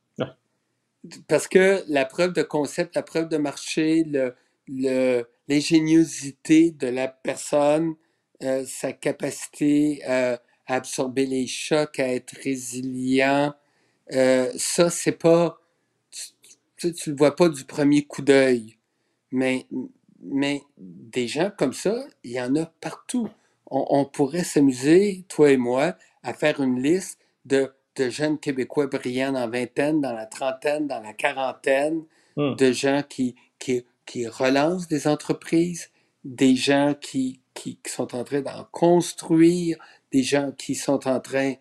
Parce 1.29 1.47
que 1.47 1.83
la 1.89 2.05
preuve 2.05 2.33
de 2.33 2.43
concept, 2.43 2.97
la 2.97 3.03
preuve 3.03 3.29
de 3.29 3.37
marché, 3.37 4.03
le, 4.05 4.35
le, 4.67 5.23
l'ingéniosité 5.49 6.73
de 6.73 6.89
la 6.89 7.07
personne, 7.07 7.95
euh, 8.43 8.65
sa 8.67 8.93
capacité 8.93 10.03
euh, 10.09 10.37
à 10.67 10.75
absorber 10.75 11.27
les 11.27 11.47
chocs, 11.47 11.99
à 11.99 12.09
être 12.09 12.37
résilient, 12.43 13.55
euh, 14.13 14.51
ça, 14.57 14.91
c'est 14.91 15.13
pas... 15.13 15.59
Tu, 16.77 16.93
tu, 16.93 17.11
le 17.11 17.17
vois 17.17 17.35
pas 17.35 17.49
du 17.49 17.65
premier 17.65 18.03
coup 18.03 18.23
d'œil. 18.23 18.77
Mais, 19.33 19.67
mais 20.21 20.63
des 20.79 21.29
gens 21.29 21.51
comme 21.57 21.73
ça, 21.73 22.07
il 22.23 22.33
y 22.33 22.41
en 22.41 22.55
a 22.57 22.67
partout. 22.67 23.29
On, 23.71 23.87
on 23.89 24.05
pourrait 24.05 24.45
s'amuser, 24.45 25.25
toi 25.29 25.51
et 25.51 25.57
moi, 25.57 25.97
à 26.23 26.35
faire 26.35 26.61
une 26.61 26.83
liste 26.83 27.19
de, 27.47 27.73
de 27.97 28.11
jeunes 28.11 28.39
Québécois 28.39 28.87
brillants 28.89 29.33
dans 29.33 29.41
la 29.41 29.47
vingtaine, 29.47 30.01
dans 30.01 30.13
la 30.13 30.27
trentaine, 30.27 30.87
dans 30.87 31.01
la 31.01 31.15
quarantaine, 31.15 32.05
mmh. 32.37 32.55
de 32.57 32.73
gens 32.73 33.03
qui, 33.09 33.35
qui, 33.59 33.85
qui 34.05 34.27
relancent 34.27 34.89
des 34.89 35.09
entreprises, 35.09 35.91
des 36.25 36.57
gens 36.57 36.95
qui, 37.01 37.41
qui, 37.57 37.79
sont 37.87 38.15
en 38.15 38.23
train 38.23 38.43
d'en 38.43 38.65
construire, 38.71 39.79
des 40.13 40.23
gens 40.23 40.53
qui 40.53 40.75
sont 40.75 41.09
en 41.09 41.19
train, 41.19 41.55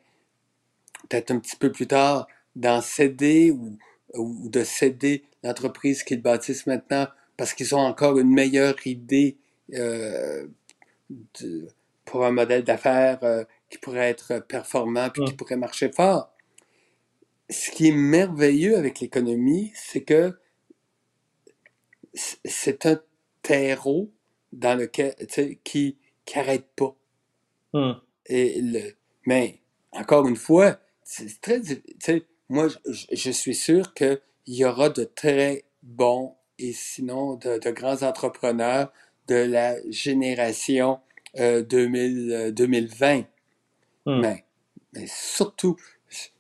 peut-être 1.10 1.32
un 1.32 1.40
petit 1.40 1.56
peu 1.56 1.72
plus 1.72 1.88
tard, 1.88 2.28
d'en 2.56 2.82
céder 2.82 3.52
ou, 3.52 3.78
ou 4.14 4.50
de 4.50 4.64
céder 4.64 5.24
l'entreprise 5.44 6.04
qu'ils 6.04 6.22
bâtissent 6.22 6.68
maintenant 6.68 7.08
parce 7.38 7.54
qu'ils 7.54 7.76
ont 7.76 7.80
encore 7.80 8.18
une 8.18 8.34
meilleure 8.34 8.76
idée 8.86 9.38
euh, 9.74 10.48
de, 11.10 11.68
pour 12.06 12.26
un 12.26 12.32
modèle 12.32 12.64
d'affaires 12.64 13.24
euh, 13.24 13.44
qui 13.70 13.78
pourrait 13.78 14.10
être 14.10 14.40
performant 14.40 15.08
mmh. 15.08 15.26
qui 15.26 15.34
pourrait 15.34 15.58
marcher 15.58 15.92
fort. 15.92 16.32
Ce 17.50 17.72
qui 17.72 17.90
est 17.90 17.96
merveilleux 17.96 18.78
avec 18.78 19.00
l'économie, 19.00 19.72
c'est 19.76 20.02
que 20.02 20.38
c'est 22.14 22.86
un 22.86 23.00
terreau 23.42 24.10
dans 24.56 24.78
lequel, 24.78 25.16
qui 25.64 25.98
n'arrête 26.36 26.68
pas. 26.76 26.96
Hmm. 27.74 27.94
Et 28.28 28.62
le, 28.62 28.94
mais, 29.26 29.60
encore 29.92 30.28
une 30.28 30.36
fois, 30.36 30.80
c'est 31.04 31.40
très, 31.42 31.62
moi, 32.50 32.68
je, 32.68 33.06
je, 33.12 33.32
suis 33.32 33.56
sûr 33.56 33.94
qu'il 33.94 34.20
y 34.48 34.66
aura 34.66 34.90
de 34.90 35.04
très 35.04 35.66
bons 35.84 36.36
et 36.58 36.74
sinon 36.74 37.36
de, 37.36 37.60
de 37.60 37.70
grands 37.72 38.02
entrepreneurs 38.04 38.92
de 39.28 39.36
la 39.36 39.76
génération 39.90 41.00
euh, 41.38 41.62
2000, 41.62 42.54
2020. 42.54 43.26
Hmm. 44.06 44.22
Mais, 44.22 44.46
mais 44.94 45.06
surtout, 45.08 45.76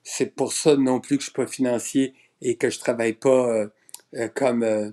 c'est 0.04 0.36
pour 0.36 0.54
ça 0.54 0.76
non 0.76 1.00
plus 1.00 1.18
que 1.18 1.24
je 1.24 1.30
suis 1.30 1.34
pas 1.34 1.48
financier 1.48 2.14
et 2.42 2.56
que 2.56 2.70
je 2.70 2.80
travaille 2.80 3.14
pas 3.14 3.50
euh, 3.50 3.68
euh, 4.16 4.30
comme 4.34 4.64
euh, 4.64 4.92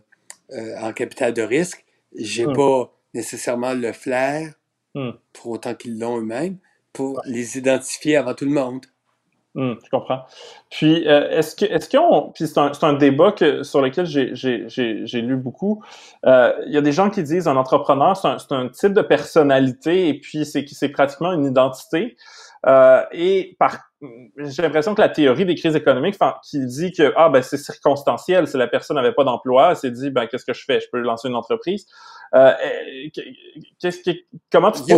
euh, 0.53 0.77
en 0.81 0.93
capital 0.93 1.33
de 1.33 1.43
risque. 1.43 1.85
J'ai 2.15 2.47
hmm. 2.47 2.55
pas 2.55 2.93
nécessairement 3.15 3.75
le 3.75 3.93
flair, 3.93 4.55
hmm. 4.95 5.11
pour 5.33 5.53
autant 5.53 5.75
qu'ils 5.75 5.99
l'ont 5.99 6.19
eux-mêmes, 6.19 6.59
pour 6.93 7.21
les 7.25 7.59
identifier 7.59 8.17
avant 8.17 8.35
tout 8.35 8.45
le 8.45 8.53
monde. 8.53 8.87
Mmh, 9.55 9.75
je 9.85 9.91
comprends. 9.91 10.23
Puis, 10.71 11.07
euh, 11.07 11.29
est-ce 11.29 11.55
que, 11.55 11.67
est-ce 11.67 11.91
qu'on, 11.91 12.33
puis 12.35 12.47
c'est 12.49 12.59
un, 12.59 12.73
un 12.81 12.93
débat 12.95 13.33
que, 13.33 13.63
sur 13.63 13.83
lequel 13.83 14.07
j'ai, 14.07 14.35
j'ai, 14.35 14.65
j'ai, 14.69 15.07
j'ai 15.07 15.21
lu 15.21 15.37
beaucoup. 15.37 15.83
Euh, 16.25 16.55
il 16.67 16.73
y 16.73 16.79
a 16.79 16.81
des 16.81 16.93
gens 16.93 17.11
qui 17.11 17.23
disent 17.23 17.47
un 17.47 17.57
entrepreneur, 17.57 18.17
c'est 18.17 18.29
un, 18.29 18.39
c'est 18.39 18.53
un 18.53 18.69
type 18.69 18.95
de 18.95 19.03
personnalité 19.03 20.09
et 20.09 20.15
puis 20.19 20.47
c'est, 20.47 20.65
c'est 20.69 20.89
pratiquement 20.89 21.33
une 21.33 21.45
identité. 21.45 22.17
Euh, 22.67 23.03
et 23.13 23.57
par 23.59 23.79
j'ai 24.37 24.63
l'impression 24.63 24.95
que 24.95 25.01
la 25.01 25.09
théorie 25.09 25.45
des 25.45 25.55
crises 25.55 25.77
économiques 25.77 26.17
qui 26.45 26.65
dit 26.67 26.93
que 26.93 27.13
ah 27.17 27.29
ben 27.29 27.43
c'est 27.43 27.57
circonstanciel, 27.57 28.49
si 28.49 28.57
la 28.57 28.67
personne 28.67 28.97
n'avait 28.97 29.13
pas 29.13 29.25
d'emploi, 29.25 29.71
elle 29.71 29.77
s'est 29.77 29.91
dit 29.91 30.11
ben 30.11 30.27
qu'est-ce 30.27 30.45
que 30.45 30.53
je 30.53 30.65
fais, 30.65 30.81
je 30.81 30.87
peux 30.91 30.99
lancer 30.99 31.29
une 31.29 31.37
entreprise. 31.37 31.87
Euh, 32.35 32.53
qu'est-ce 33.79 34.03
que 34.03 34.17
comment 34.51 34.73
tu 34.73 34.83
il 34.87 34.89
y, 34.89 34.93
a, 34.93 34.97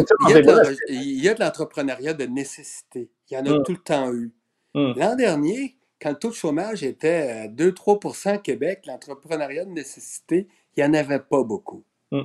il, 0.89 1.25
y 1.25 1.35
de, 1.35 1.41
l'entrepreneuriat 1.41 2.15
de 2.15 2.25
nécessité. 2.25 3.11
Il 3.31 3.35
y 3.35 3.37
en 3.37 3.45
a 3.45 3.59
mm. 3.59 3.63
tout 3.65 3.73
le 3.73 3.79
temps 3.79 4.13
eu. 4.13 4.33
Mm. 4.75 4.93
L'an 4.97 5.17
dernier, 5.17 5.77
quand 6.01 6.11
le 6.11 6.17
taux 6.17 6.31
de 6.31 6.35
chômage 6.35 6.83
était 6.83 7.31
à 7.31 7.49
2-3 7.49 8.41
Québec, 8.41 8.85
l'entrepreneuriat 8.87 9.65
de 9.65 9.71
nécessité, 9.71 10.47
il 10.77 10.85
n'y 10.85 10.89
en 10.89 10.95
avait 10.95 11.19
pas 11.19 11.43
beaucoup. 11.43 11.83
Mm. 12.13 12.23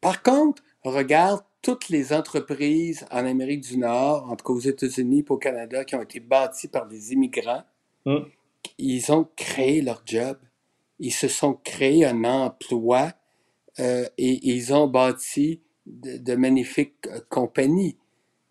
Par 0.00 0.22
contre, 0.22 0.62
regarde 0.82 1.42
toutes 1.62 1.88
les 1.88 2.12
entreprises 2.12 3.06
en 3.10 3.26
Amérique 3.26 3.62
du 3.62 3.78
Nord, 3.78 4.30
en 4.30 4.36
tout 4.36 4.44
cas 4.44 4.52
aux 4.52 4.60
États-Unis 4.60 5.20
et 5.20 5.30
au 5.32 5.36
Canada, 5.36 5.84
qui 5.84 5.94
ont 5.94 6.02
été 6.02 6.20
bâties 6.20 6.68
par 6.68 6.86
des 6.86 7.12
immigrants, 7.12 7.64
mm. 8.06 8.18
ils 8.78 9.12
ont 9.12 9.28
créé 9.36 9.82
leur 9.82 10.02
job. 10.06 10.38
Ils 11.00 11.12
se 11.12 11.28
sont 11.28 11.54
créés 11.54 12.04
un 12.04 12.24
emploi 12.24 13.12
euh, 13.80 14.06
et, 14.18 14.48
ils 14.48 14.74
ont 14.74 14.88
bâti 14.88 15.60
de, 15.86 16.34
magnifiques 16.34 17.06
euh, 17.06 17.20
compagnies. 17.28 17.96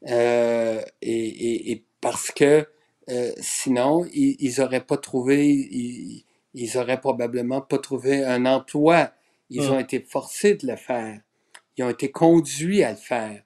Euh, 0.08 0.82
et, 1.02 1.84
parce 2.00 2.32
que 2.32 2.68
sinon, 3.40 4.06
ils 4.14 4.54
n'auraient 4.60 4.86
pas 4.86 4.98
trouvé, 4.98 5.48
ils, 5.48 6.26
ils 6.54 6.78
auraient 6.78 7.00
probablement 7.00 7.62
pas 7.62 7.78
trouvé 7.78 8.24
un 8.24 8.46
emploi. 8.46 9.12
Ils 9.50 9.64
mm. 9.64 9.72
ont 9.72 9.80
été 9.80 10.00
forcés 10.00 10.56
de 10.56 10.68
le 10.68 10.76
faire. 10.76 11.20
Ils 11.78 11.84
ont 11.84 11.90
été 11.90 12.12
conduits 12.12 12.84
à 12.84 12.92
le 12.92 12.98
faire. 12.98 13.44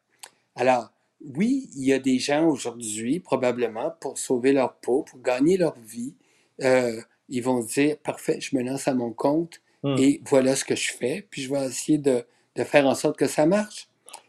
Alors, 0.55 0.91
oui, 1.35 1.69
il 1.75 1.85
y 1.85 1.93
a 1.93 1.99
des 1.99 2.19
gens 2.19 2.47
aujourd'hui, 2.47 3.19
probablement, 3.19 3.93
pour 3.99 4.17
sauver 4.17 4.53
leur 4.53 4.75
peau, 4.75 5.03
pour 5.03 5.21
gagner 5.21 5.57
leur 5.57 5.77
vie, 5.79 6.13
euh, 6.61 7.01
ils 7.29 7.43
vont 7.43 7.63
dire, 7.63 7.97
parfait, 7.97 8.39
je 8.41 8.55
me 8.55 8.63
lance 8.63 8.87
à 8.87 8.93
mon 8.93 9.13
compte 9.13 9.61
hmm. 9.83 9.95
et 9.97 10.21
voilà 10.25 10.55
ce 10.55 10.65
que 10.65 10.75
je 10.75 10.91
fais, 10.91 11.25
puis 11.29 11.43
je 11.43 11.51
vais 11.51 11.65
essayer 11.65 11.97
de, 11.97 12.25
de 12.55 12.63
faire 12.63 12.85
en 12.85 12.95
sorte 12.95 13.17
que 13.17 13.27
ça 13.27 13.45
marche. 13.45 13.87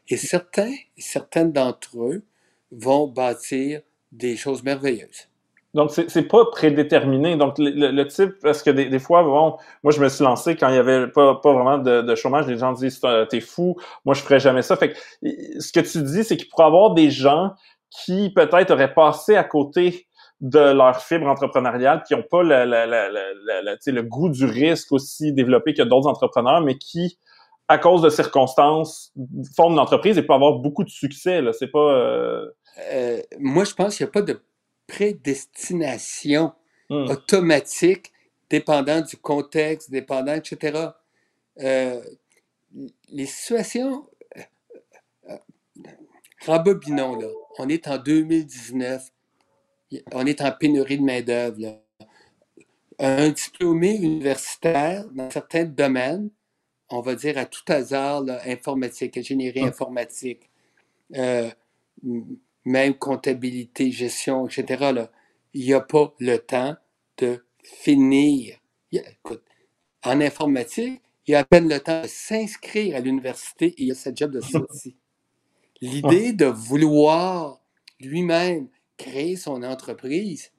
Et 0.09 0.17
certains, 0.17 0.75
certaines 0.99 1.53
d'entre 1.53 2.03
eux 2.03 2.23
vont 2.71 3.07
bâtir 3.07 3.83
des 4.11 4.37
choses 4.37 4.63
merveilleuses. 4.63 5.29
Donc, 5.75 5.91
c'est 5.91 6.29
pas 6.29 6.45
prédéterminé. 6.47 7.37
Donc, 7.37 7.55
le, 7.59 8.05
type, 8.05 8.35
parce 8.43 8.63
que 8.63 8.71
des, 8.71 8.91
des, 8.91 8.99
fois, 8.99 9.23
bon, 9.23 9.57
moi, 9.83 9.93
je 9.93 10.01
me 10.01 10.09
suis 10.11 10.23
lancé 10.23 10.55
quand 10.55 10.69
il 10.69 10.75
y 10.75 10.79
avait 10.79 11.09
pas, 11.09 11.37
pas 11.37 11.53
vraiment 11.53 11.79
de, 11.79 12.03
de 12.03 12.15
chômage. 12.15 12.47
Les 12.47 12.59
gens 12.59 12.73
disent, 12.73 13.01
t'es 13.31 13.41
fou, 13.41 13.77
moi, 14.05 14.15
je 14.15 14.21
ferais 14.21 14.39
jamais 14.39 14.63
ça. 14.63 14.77
Fait 14.77 14.93
que, 14.93 14.99
ce 15.61 15.73
que 15.73 15.81
tu 15.81 16.03
dis, 16.03 16.25
c'est 16.25 16.37
qu'il 16.37 16.49
pourrait 16.49 16.65
y 16.65 16.67
avoir 16.67 16.93
des 16.93 17.11
gens 17.11 17.53
qui, 17.91 18.31
peut-être, 18.35 18.71
auraient 18.71 18.93
passé 18.93 19.35
à 19.35 19.45
côté 19.45 20.07
de 20.43 20.59
leur 20.59 21.01
fibre 21.01 21.27
entrepreneuriale, 21.27 22.03
qui 22.07 22.15
n'ont 22.15 22.25
pas 22.29 22.43
le, 22.43 22.65
le, 22.67 23.93
le, 23.93 24.03
goût 24.03 24.29
du 24.29 24.45
risque 24.45 24.93
aussi 24.93 25.33
développé 25.33 25.73
que 25.73 25.83
d'autres 25.83 26.09
entrepreneurs, 26.09 26.61
mais 26.61 26.77
qui, 26.77 27.19
à 27.69 27.79
cause 27.79 28.03
de 28.03 28.11
circonstances, 28.11 29.13
font 29.57 29.71
une 29.71 29.79
entreprise 29.79 30.19
et 30.19 30.23
peuvent 30.23 30.37
avoir 30.37 30.59
beaucoup 30.59 30.85
de 30.85 30.91
succès. 30.91 31.43
C'est 31.59 31.71
pas... 31.71 31.79
Euh... 31.79 32.47
Euh, 32.93 33.21
moi, 33.39 33.65
je 33.65 33.73
pense 33.75 33.97
qu'il 33.97 34.05
n'y 34.05 34.11
a 34.11 34.13
pas 34.13 34.23
de 34.23 34.43
prédestination 34.93 36.53
hmm. 36.91 37.09
automatique, 37.09 38.13
dépendant 38.51 39.01
du 39.01 39.17
contexte, 39.17 39.91
dépendant, 39.91 40.35
etc. 40.35 40.89
Euh, 41.61 42.03
les 43.09 43.27
situations, 43.27 44.07
euh, 44.37 44.43
euh, 45.31 45.37
rembobinons, 46.45 47.19
là. 47.19 47.29
On 47.59 47.69
est 47.69 47.89
en 47.89 47.99
2019. 47.99 49.11
On 50.13 50.27
est 50.27 50.41
en 50.41 50.53
pénurie 50.53 50.99
de 50.99 51.05
main-d'œuvre. 51.05 51.81
Un 52.99 53.31
diplômé 53.31 53.97
universitaire 53.97 55.07
dans 55.11 55.31
certains 55.31 55.65
domaines, 55.65 56.31
on 56.91 57.01
va 57.01 57.15
dire 57.15 57.39
à 57.39 57.47
tout 57.47 57.65
hasard, 57.69 58.25
informatique, 58.47 59.17
ingénierie 59.17 59.63
hmm. 59.63 59.69
informatique, 59.69 60.51
même 62.65 62.95
comptabilité, 62.95 63.91
gestion, 63.91 64.47
etc. 64.47 64.93
Là, 64.93 65.11
il 65.55 65.65
n'y 65.65 65.73
a 65.73 65.81
pas 65.81 66.15
le 66.19 66.39
temps 66.39 66.77
de 67.19 67.45
finir. 67.63 68.59
écoute, 68.93 69.43
en 70.05 70.21
informatique, 70.21 71.01
il 71.27 71.33
y 71.33 71.35
a 71.35 71.41
à 71.41 71.45
peine 71.45 71.69
le 71.69 71.79
temps 71.79 72.03
de 72.03 72.09
s'inscrire 72.09 72.97
à 72.97 73.01
l'université 73.01 73.67
et 73.67 73.83
il 73.83 73.89
y 73.89 73.93
a 73.93 73.95
sa 73.95 74.15
job 74.15 74.33
de 74.33 74.41
sortie. 74.41 74.97
L'idée 75.81 76.33
de 76.33 76.47
vouloir 76.47 77.61
lui-même 78.01 78.69
créer 78.97 79.37
son 79.37 79.63
entreprise, 79.63 80.53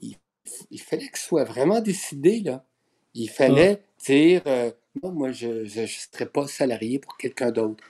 il, 0.00 0.80
fallait 0.80 1.08
que 1.08 1.18
ce 1.18 1.26
soit 1.26 1.44
vraiment 1.44 1.80
décidé. 1.80 2.40
Là. 2.40 2.64
Il 3.14 3.28
fallait 3.28 3.82
dire 4.06 4.42
euh, 4.46 4.70
non, 5.02 5.12
moi, 5.12 5.32
je 5.32 5.80
ne 5.80 5.86
serai 5.86 6.26
pas 6.26 6.46
salarié 6.46 6.98
pour 6.98 7.16
quelqu'un 7.16 7.50
d'autre. 7.50 7.82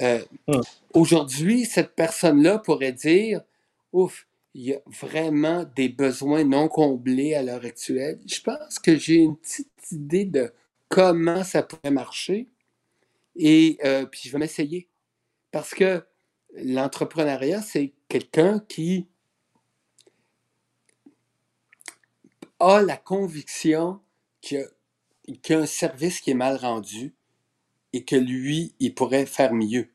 Euh, 0.00 0.24
hum. 0.46 0.62
Aujourd'hui, 0.94 1.64
cette 1.64 1.94
personne-là 1.94 2.58
pourrait 2.58 2.92
dire 2.92 3.42
Ouf, 3.92 4.26
il 4.54 4.62
y 4.62 4.74
a 4.74 4.80
vraiment 4.86 5.64
des 5.76 5.88
besoins 5.88 6.44
non 6.44 6.68
comblés 6.68 7.34
à 7.34 7.42
l'heure 7.42 7.64
actuelle. 7.64 8.20
Je 8.26 8.40
pense 8.40 8.78
que 8.78 8.96
j'ai 8.96 9.16
une 9.16 9.36
petite 9.36 9.92
idée 9.92 10.24
de 10.24 10.52
comment 10.88 11.44
ça 11.44 11.62
pourrait 11.62 11.90
marcher 11.90 12.48
et 13.36 13.78
euh, 13.84 14.04
puis 14.06 14.22
je 14.24 14.32
vais 14.32 14.38
m'essayer. 14.38 14.88
Parce 15.52 15.74
que 15.74 16.04
l'entrepreneuriat, 16.54 17.62
c'est 17.62 17.92
quelqu'un 18.08 18.60
qui 18.68 19.06
a 22.58 22.82
la 22.82 22.96
conviction 22.96 24.00
qu'il 24.40 24.68
y, 25.28 25.52
a 25.52 25.58
un 25.58 25.66
service 25.66 26.20
qui 26.20 26.32
est 26.32 26.34
mal 26.34 26.56
rendu 26.56 27.14
et 27.98 28.04
que 28.04 28.14
lui, 28.14 28.74
il 28.78 28.94
pourrait 28.94 29.26
faire 29.26 29.52
mieux. 29.52 29.88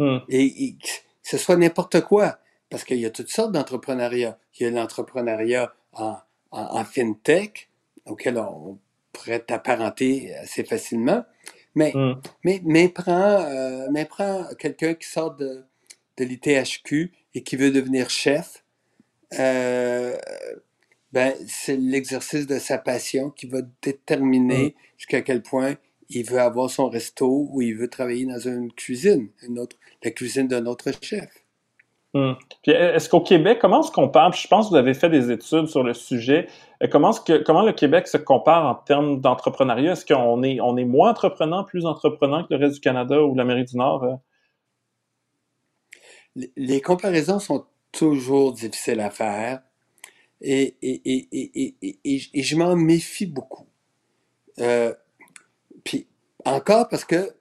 Hmm. 0.00 0.18
Et, 0.28 0.74
que 0.74 0.88
ce 1.22 1.38
soit 1.38 1.56
n'importe 1.56 2.00
quoi, 2.00 2.38
parce 2.68 2.82
qu'il 2.82 2.98
y 2.98 3.06
a 3.06 3.10
toutes 3.10 3.28
sortes 3.28 3.52
d'entrepreneuriat. 3.52 4.36
Il 4.58 4.64
y 4.64 4.66
a 4.66 4.70
l'entrepreneuriat 4.70 5.72
en, 5.92 6.16
en, 6.50 6.84
fintech, 6.84 7.70
auquel 8.06 8.38
on 8.38 8.76
pourrait 9.12 9.38
t'apparenter 9.38 10.34
assez 10.34 10.64
facilement, 10.64 11.24
mais, 11.76 11.92
hmm. 11.94 12.20
mais, 12.42 12.60
mais 12.64 12.88
prends, 12.88 13.40
euh, 13.40 13.86
mais 13.92 14.04
prends 14.04 14.44
quelqu'un 14.58 14.94
qui 14.94 15.08
sort 15.08 15.36
de, 15.36 15.64
de 16.16 16.24
l'ITHQ 16.24 17.12
et 17.34 17.44
qui 17.44 17.54
veut 17.54 17.70
devenir 17.70 18.10
chef. 18.10 18.64
Euh, 19.38 20.16
ben, 21.12 21.34
c'est 21.46 21.76
l'exercice 21.76 22.48
de 22.48 22.58
sa 22.58 22.78
passion 22.78 23.30
qui 23.30 23.46
va 23.46 23.60
déterminer 23.80 24.74
hmm. 24.76 24.80
jusqu'à 24.96 25.22
quel 25.22 25.44
point 25.44 25.76
il 26.10 26.24
veut 26.24 26.40
avoir 26.40 26.70
son 26.70 26.88
resto 26.88 27.48
ou 27.50 27.60
il 27.60 27.74
veut 27.74 27.88
travailler 27.88 28.26
dans 28.26 28.38
une 28.38 28.72
cuisine, 28.72 29.28
une 29.42 29.58
autre, 29.58 29.76
la 30.02 30.10
cuisine 30.10 30.48
d'un 30.48 30.66
autre 30.66 30.90
chef. 31.02 31.28
Hmm. 32.14 32.32
Puis 32.62 32.72
est-ce 32.72 33.08
qu'au 33.08 33.20
Québec, 33.20 33.58
comment 33.60 33.82
se 33.82 33.92
compare, 33.92 34.32
je 34.32 34.48
pense 34.48 34.66
que 34.66 34.70
vous 34.70 34.76
avez 34.76 34.94
fait 34.94 35.10
des 35.10 35.30
études 35.30 35.66
sur 35.66 35.82
le 35.82 35.92
sujet, 35.92 36.48
euh, 36.82 36.88
comment, 36.90 37.12
que, 37.12 37.42
comment 37.42 37.62
le 37.62 37.72
Québec 37.72 38.08
se 38.08 38.16
compare 38.16 38.64
en 38.64 38.74
termes 38.74 39.20
d'entrepreneuriat? 39.20 39.92
Est-ce 39.92 40.06
qu'on 40.06 40.42
est, 40.42 40.58
on 40.60 40.78
est 40.78 40.86
moins 40.86 41.10
entreprenant, 41.10 41.64
plus 41.64 41.84
entreprenant 41.84 42.44
que 42.44 42.54
le 42.54 42.60
reste 42.60 42.76
du 42.76 42.80
Canada 42.80 43.22
ou 43.22 43.34
l'Amérique 43.34 43.68
du 43.68 43.76
Nord? 43.76 44.04
Euh? 44.04 44.14
Les 46.56 46.80
comparaisons 46.80 47.40
sont 47.40 47.66
toujours 47.92 48.52
difficiles 48.52 49.00
à 49.00 49.10
faire 49.10 49.60
et, 50.40 50.76
et, 50.80 51.28
et, 51.32 52.20
et 52.32 52.42
je 52.42 52.56
m'en 52.56 52.76
méfie 52.76 53.26
beaucoup. 53.26 53.66
Euh, 54.60 54.94
puis 55.84 56.06
encore 56.44 56.88
parce 56.88 57.04
que 57.04 57.34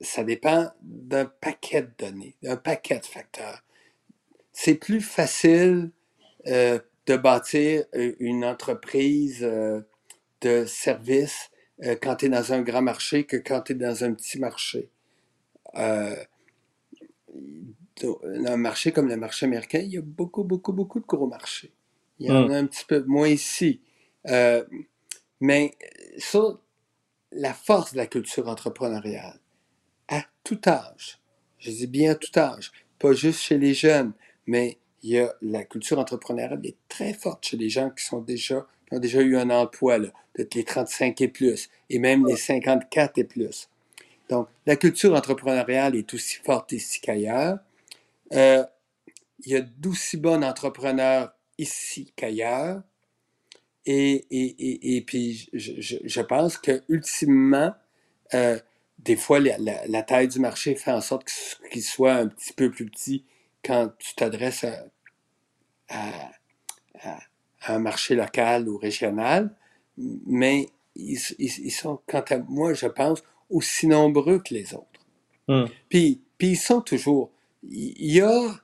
ça 0.00 0.24
dépend 0.24 0.70
d'un 0.82 1.26
paquet 1.26 1.82
de 1.82 1.90
données, 1.98 2.36
d'un 2.42 2.56
paquet 2.56 2.98
de 2.98 3.06
facteurs. 3.06 3.62
C'est 4.52 4.74
plus 4.74 5.00
facile 5.00 5.90
euh, 6.46 6.78
de 7.06 7.16
bâtir 7.16 7.84
euh, 7.94 8.14
une 8.18 8.44
entreprise 8.44 9.42
euh, 9.42 9.80
de 10.40 10.64
service 10.64 11.50
quand 12.00 12.16
tu 12.16 12.26
es 12.26 12.28
dans 12.28 12.52
un 12.52 12.62
grand 12.62 12.82
marché 12.82 13.24
que 13.24 13.36
quand 13.36 13.62
tu 13.62 13.72
es 13.72 13.74
dans 13.74 14.04
un 14.04 14.14
petit 14.14 14.38
marché. 14.38 14.90
un 15.74 16.16
marché 18.56 18.92
comme 18.92 19.08
le 19.08 19.16
marché 19.16 19.46
américain, 19.46 19.80
il 19.80 19.92
y 19.92 19.98
a 19.98 20.02
beaucoup, 20.02 20.44
beaucoup, 20.44 20.72
beaucoup 20.72 21.00
de 21.00 21.04
gros 21.04 21.26
marchés. 21.26 21.72
Il 22.20 22.28
y 22.28 22.30
en 22.30 22.44
a 22.44 22.48
hmm. 22.48 22.52
un 22.52 22.66
petit 22.66 22.84
peu 22.84 23.02
moins 23.08 23.26
ici. 23.26 23.80
mais 25.40 25.74
ça, 26.18 26.60
la 27.34 27.52
force 27.52 27.92
de 27.92 27.98
la 27.98 28.06
culture 28.06 28.48
entrepreneuriale 28.48 29.38
à 30.08 30.24
tout 30.42 30.60
âge. 30.66 31.18
Je 31.58 31.70
dis 31.70 31.86
bien 31.86 32.12
à 32.12 32.14
tout 32.14 32.38
âge, 32.38 32.72
pas 32.98 33.12
juste 33.12 33.40
chez 33.40 33.58
les 33.58 33.74
jeunes, 33.74 34.12
mais 34.46 34.78
il 35.02 35.10
y 35.10 35.18
a 35.18 35.34
la 35.42 35.64
culture 35.64 35.98
entrepreneuriale 35.98 36.64
est 36.64 36.76
très 36.88 37.12
forte 37.12 37.44
chez 37.46 37.56
les 37.56 37.68
gens 37.68 37.90
qui 37.90 38.04
sont 38.04 38.20
déjà 38.20 38.66
qui 38.88 38.94
ont 38.94 39.00
déjà 39.00 39.22
eu 39.22 39.36
un 39.36 39.48
emploi, 39.50 39.98
là, 39.98 40.08
peut-être 40.34 40.54
les 40.54 40.64
35 40.64 41.20
et 41.22 41.28
plus, 41.28 41.70
et 41.88 41.98
même 41.98 42.26
les 42.26 42.36
54 42.36 43.18
et 43.18 43.24
plus. 43.24 43.68
Donc, 44.28 44.48
la 44.66 44.76
culture 44.76 45.14
entrepreneuriale 45.14 45.96
est 45.96 46.12
aussi 46.12 46.36
forte 46.44 46.72
ici 46.72 47.00
qu'ailleurs. 47.00 47.58
Euh, 48.32 48.64
il 49.44 49.52
y 49.52 49.56
a 49.56 49.60
d'aussi 49.60 50.16
bons 50.16 50.42
entrepreneurs 50.42 51.32
ici 51.58 52.12
qu'ailleurs. 52.16 52.82
Et, 53.86 54.26
et, 54.30 54.96
et, 54.96 55.00
puis, 55.02 55.48
je, 55.52 55.98
je, 56.02 56.20
pense 56.22 56.56
que 56.56 56.82
ultimement, 56.88 57.74
euh, 58.32 58.58
des 58.98 59.16
fois, 59.16 59.40
la, 59.40 60.02
taille 60.02 60.28
du 60.28 60.40
marché 60.40 60.74
fait 60.74 60.90
en 60.90 61.02
sorte 61.02 61.28
qu'il 61.70 61.82
soit 61.82 62.14
un 62.14 62.28
petit 62.28 62.54
peu 62.54 62.70
plus 62.70 62.86
petit 62.86 63.24
quand 63.62 63.90
tu 63.98 64.14
t'adresses 64.14 64.64
à, 65.88 66.30
un 67.66 67.78
marché 67.78 68.14
local 68.14 68.68
ou 68.68 68.78
régional. 68.78 69.54
Mais 69.98 70.68
ils, 70.96 71.18
ils, 71.38 71.70
sont, 71.70 72.00
quant 72.06 72.24
à 72.30 72.38
moi, 72.38 72.72
je 72.72 72.86
pense, 72.86 73.22
aussi 73.50 73.86
nombreux 73.86 74.38
que 74.38 74.54
les 74.54 74.74
autres. 74.74 74.86
Hmm. 75.46 75.66
Puis, 75.90 76.22
puis 76.38 76.48
ils 76.48 76.56
sont 76.56 76.80
toujours. 76.80 77.30
Il 77.62 78.12
y 78.12 78.20
a, 78.22 78.54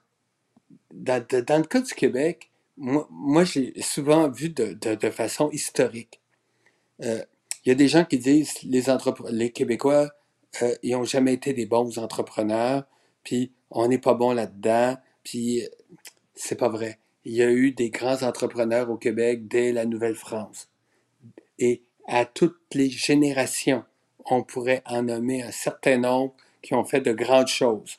dans, 0.92 1.26
dans 1.26 1.58
le 1.58 1.64
cas 1.64 1.80
du 1.80 1.94
Québec, 1.94 2.49
moi, 2.80 3.06
moi 3.10 3.44
je 3.44 3.60
l'ai 3.60 3.82
souvent 3.82 4.28
vu 4.28 4.48
de, 4.48 5.10
façon 5.10 5.50
historique. 5.50 6.20
Euh, 7.02 7.22
il 7.64 7.68
y 7.68 7.72
a 7.72 7.74
des 7.74 7.88
gens 7.88 8.04
qui 8.04 8.18
disent 8.18 8.62
les, 8.62 8.84
les 9.30 9.50
Québécois, 9.50 10.10
euh, 10.62 10.74
ils 10.82 10.92
n'ont 10.92 11.04
jamais 11.04 11.34
été 11.34 11.52
des 11.52 11.66
bons 11.66 11.98
entrepreneurs, 11.98 12.84
puis 13.22 13.52
on 13.70 13.86
n'est 13.86 13.98
pas 13.98 14.14
bon 14.14 14.32
là-dedans, 14.32 14.96
puis 15.22 15.62
c'est 16.34 16.56
pas 16.56 16.68
vrai. 16.68 16.98
Il 17.24 17.34
y 17.34 17.42
a 17.42 17.50
eu 17.50 17.72
des 17.72 17.90
grands 17.90 18.22
entrepreneurs 18.22 18.90
au 18.90 18.96
Québec 18.96 19.46
dès 19.46 19.72
la 19.72 19.84
Nouvelle-France. 19.84 20.68
Et 21.58 21.82
à 22.08 22.24
toutes 22.24 22.58
les 22.72 22.88
générations, 22.88 23.84
on 24.24 24.42
pourrait 24.42 24.82
en 24.86 25.02
nommer 25.02 25.42
un 25.42 25.50
certain 25.50 25.98
nombre 25.98 26.34
qui 26.62 26.72
ont 26.74 26.84
fait 26.84 27.02
de 27.02 27.12
grandes 27.12 27.48
choses. 27.48 27.98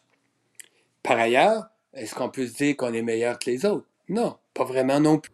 Par 1.04 1.20
ailleurs, 1.20 1.65
est-ce 1.94 2.15
qu'on 2.15 2.30
peut 2.30 2.48
se 2.48 2.56
dire 2.56 2.78
qu'on 2.78 2.94
est 2.94 3.04
meilleur 3.04 3.38
que 3.38 3.50
les 3.50 3.65
autres? 3.65 3.88
Non, 4.10 4.38
pas 4.54 4.64
vraiment 4.64 5.00
non 5.00 5.20
plus. 5.20 5.32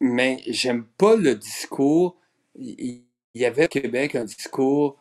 Mais 0.00 0.42
j'aime 0.46 0.84
pas 0.98 1.16
le 1.16 1.34
discours. 1.34 2.16
Il 2.54 3.04
y 3.34 3.44
avait 3.44 3.64
au 3.64 3.68
Québec 3.68 4.14
un 4.14 4.24
discours 4.24 4.96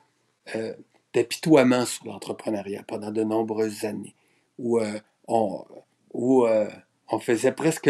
euh, 0.55 0.73
d'apitoiement 1.13 1.85
sur 1.85 2.05
l'entrepreneuriat 2.05 2.83
pendant 2.83 3.11
de 3.11 3.23
nombreuses 3.23 3.85
années, 3.85 4.15
où, 4.57 4.79
euh, 4.79 4.99
euh, 5.29 6.69
on 7.07 7.19
faisait 7.19 7.51
presque 7.53 7.89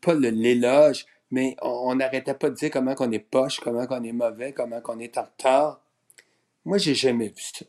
pas 0.00 0.14
l'éloge, 0.14 1.06
mais 1.30 1.56
on 1.62 1.94
n'arrêtait 1.94 2.34
pas 2.34 2.50
de 2.50 2.54
dire 2.56 2.70
comment 2.70 2.94
qu'on 2.94 3.10
est 3.12 3.18
poche, 3.18 3.60
comment 3.60 3.86
qu'on 3.86 4.02
est 4.04 4.12
mauvais, 4.12 4.52
comment 4.52 4.80
qu'on 4.80 4.98
est 4.98 5.16
en 5.16 5.22
retard. 5.22 5.80
Moi, 6.64 6.78
j'ai 6.78 6.94
jamais 6.94 7.28
vu 7.28 7.42
ça. 7.42 7.64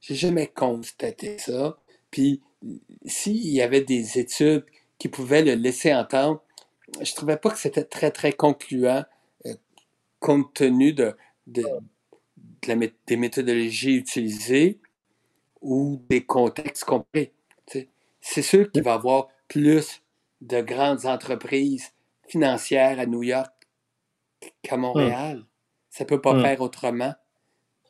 J'ai 0.00 0.14
jamais 0.14 0.46
constaté 0.46 1.38
ça. 1.38 1.78
Puis, 2.10 2.42
s'il 3.06 3.46
y 3.46 3.62
avait 3.62 3.82
des 3.82 4.18
études 4.18 4.64
qui 4.98 5.08
pouvaient 5.08 5.42
le 5.42 5.54
laisser 5.54 5.94
entendre, 5.94 6.42
je 7.00 7.14
trouvais 7.14 7.36
pas 7.36 7.50
que 7.50 7.58
c'était 7.58 7.84
très, 7.84 8.10
très 8.10 8.32
concluant 8.32 9.04
euh, 9.46 9.54
compte 10.20 10.54
tenu 10.54 10.92
de, 10.92 11.16
de, 11.46 11.64
la, 12.66 12.76
des 13.06 13.16
méthodologies 13.16 13.96
utilisées 13.96 14.80
ou 15.60 16.00
des 16.08 16.24
contextes 16.24 16.84
compris. 16.84 17.30
C'est 18.20 18.42
sûr 18.42 18.70
qu'il 18.70 18.82
va 18.82 18.92
y 18.92 18.94
avoir 18.94 19.28
plus 19.48 20.02
de 20.40 20.60
grandes 20.62 21.04
entreprises 21.04 21.92
financières 22.26 22.98
à 22.98 23.06
New 23.06 23.22
York 23.22 23.52
qu'à 24.62 24.76
Montréal. 24.76 25.38
Hmm. 25.38 25.46
Ça 25.90 26.04
ne 26.04 26.08
peut 26.08 26.20
pas 26.20 26.34
hmm. 26.34 26.42
faire 26.42 26.60
autrement. 26.60 27.14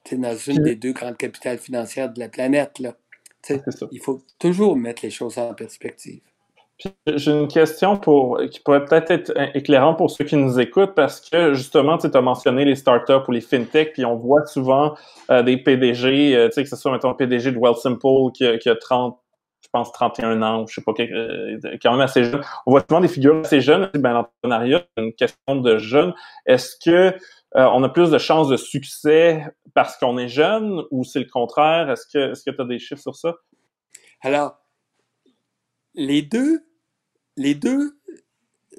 C'est 0.05 0.21
dans 0.21 0.37
une 0.37 0.63
des 0.63 0.77
deux 0.77 0.93
grandes 0.93 1.17
capitales 1.17 1.59
financières 1.59 2.13
de 2.13 2.21
la 2.21 2.29
planète. 2.29 2.79
Là. 2.79 2.97
Il 3.91 4.01
faut 4.01 4.21
toujours 4.39 4.77
mettre 4.77 5.05
les 5.05 5.11
choses 5.11 5.39
en 5.39 5.55
perspective. 5.55 6.21
J'ai 7.07 7.31
une 7.31 7.47
question 7.47 7.97
pour, 7.97 8.41
qui 8.51 8.59
pourrait 8.59 8.85
peut-être 8.85 9.11
être 9.11 9.33
éclairante 9.55 9.97
pour 9.97 10.11
ceux 10.11 10.25
qui 10.25 10.37
nous 10.37 10.59
écoutent 10.59 10.95
parce 10.95 11.21
que 11.21 11.55
justement, 11.55 11.99
tu 11.99 12.09
as 12.13 12.21
mentionné 12.21 12.65
les 12.65 12.75
startups 12.75 13.23
ou 13.29 13.31
les 13.31 13.41
fintechs, 13.41 13.93
puis 13.93 14.05
on 14.05 14.17
voit 14.17 14.45
souvent 14.47 14.95
euh, 15.31 15.43
des 15.43 15.57
PDG, 15.57 16.35
euh, 16.35 16.49
tu 16.49 16.55
sais, 16.55 16.63
que 16.65 16.69
ce 16.69 16.77
soit 16.77 16.91
maintenant 16.91 17.11
un 17.11 17.15
PDG 17.15 17.53
de 17.53 17.59
Wealthsimple 17.59 18.33
qui, 18.35 18.59
qui 18.59 18.69
a 18.69 18.75
30, 18.75 19.17
je 19.63 19.69
pense 19.73 19.93
31 19.93 20.43
ans, 20.43 20.67
je 20.67 20.75
sais 20.75 20.83
pas, 20.83 20.93
euh, 20.99 21.59
quand 21.81 21.93
même 21.93 22.01
assez 22.01 22.25
jeune. 22.25 22.43
On 22.67 22.73
voit 22.73 22.85
souvent 22.89 23.01
des 23.01 23.09
figures 23.09 23.37
assez 23.45 23.61
jeunes. 23.61 23.89
Ben, 23.95 24.13
l'entrepreneuriat, 24.13 24.85
c'est 24.97 25.05
une 25.05 25.13
question 25.13 25.57
de 25.57 25.79
jeunes. 25.79 26.13
Est-ce 26.45 26.75
que 26.85 27.17
euh, 27.57 27.69
on 27.73 27.83
a 27.83 27.89
plus 27.89 28.11
de 28.11 28.19
chances 28.19 28.49
de 28.49 28.57
succès 28.57 29.45
parce 29.75 29.97
qu'on 29.97 30.19
est 30.19 30.29
jeune 30.29 30.83
ou 30.91 31.05
c'est 31.05 31.21
le 31.21 31.31
contraire? 31.31 31.91
Est-ce 31.91 32.07
que 32.07 32.33
est-ce 32.33 32.43
que 32.45 32.51
tu 32.51 32.61
as 32.61 32.65
des 32.65 32.79
chiffres 32.79 33.03
sur 33.03 33.15
ça? 33.15 33.35
Alors, 34.21 34.59
les 35.95 36.23
deux, 36.23 36.67
les 37.37 37.55
deux 37.55 37.99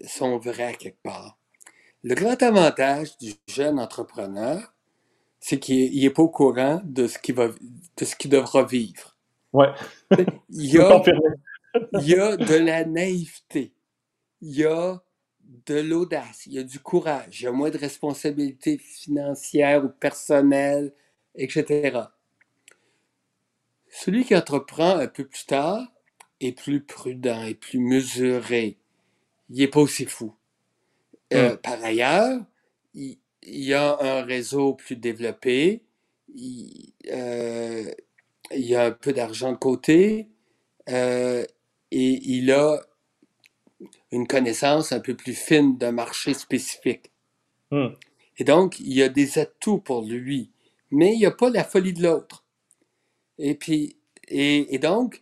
sont 0.05 0.37
vrais 0.37 0.75
quelque 0.75 1.01
part. 1.03 1.37
Le 2.03 2.15
grand 2.15 2.41
avantage 2.43 3.17
du 3.17 3.33
jeune 3.47 3.79
entrepreneur, 3.79 4.73
c'est 5.39 5.59
qu'il 5.59 5.99
n'est 5.99 6.09
pas 6.09 6.23
au 6.23 6.29
courant 6.29 6.81
de 6.83 7.07
ce 7.07 7.17
qu'il 7.17 7.35
va, 7.35 7.47
de 7.47 8.05
ce 8.05 8.15
qu'il 8.15 8.31
devra 8.31 8.63
vivre. 8.63 9.15
Ouais. 9.53 9.69
il, 10.49 10.73
y 10.73 10.79
a, 10.79 11.01
il 11.93 12.07
y 12.07 12.15
a 12.15 12.35
de 12.35 12.55
la 12.55 12.83
naïveté. 12.83 13.73
Il 14.41 14.55
y 14.57 14.65
a 14.65 15.01
de 15.65 15.75
l'audace, 15.75 16.45
il 16.45 16.53
y 16.53 16.59
a 16.59 16.63
du 16.63 16.79
courage, 16.79 17.41
il 17.41 17.43
y 17.45 17.47
a 17.47 17.51
moins 17.51 17.69
de 17.69 17.77
responsabilités 17.77 18.77
financières 18.77 19.85
ou 19.85 19.89
personnelles, 19.89 20.93
etc. 21.35 21.99
Celui 23.89 24.25
qui 24.25 24.35
entreprend 24.35 24.97
un 24.97 25.07
peu 25.07 25.25
plus 25.25 25.45
tard 25.45 25.87
est 26.41 26.51
plus 26.51 26.81
prudent 26.81 27.43
et 27.43 27.55
plus 27.55 27.79
mesuré. 27.79 28.77
Il 29.49 29.57
n'est 29.57 29.67
pas 29.67 29.79
aussi 29.79 30.05
fou. 30.05 30.33
Euh, 31.33 31.53
hmm. 31.53 31.57
Par 31.57 31.83
ailleurs, 31.83 32.41
il, 32.93 33.17
y 33.43 33.73
a 33.73 33.97
un 33.99 34.23
réseau 34.23 34.73
plus 34.73 34.95
développé, 34.95 35.83
il, 36.33 36.93
euh, 37.11 37.91
y 38.51 38.75
a 38.75 38.85
un 38.85 38.91
peu 38.91 39.13
d'argent 39.13 39.51
de 39.51 39.57
côté 39.57 40.29
euh, 40.89 41.45
et 41.91 42.19
il 42.23 42.51
a 42.51 42.81
une 44.15 44.27
connaissance 44.27 44.91
un 44.91 44.99
peu 44.99 45.15
plus 45.15 45.33
fine 45.33 45.77
d'un 45.77 45.91
marché 45.91 46.33
spécifique. 46.33 47.11
Hmm. 47.71 47.89
Et 48.37 48.43
donc, 48.43 48.79
il 48.79 48.93
y 48.93 49.03
a 49.03 49.09
des 49.09 49.39
atouts 49.39 49.79
pour 49.79 50.03
lui, 50.03 50.51
mais 50.91 51.13
il 51.13 51.19
n'y 51.19 51.25
a 51.25 51.31
pas 51.31 51.49
la 51.49 51.63
folie 51.63 51.93
de 51.93 52.03
l'autre. 52.03 52.43
Et 53.37 53.55
puis, 53.55 53.97
et, 54.27 54.79
donc, 54.79 55.21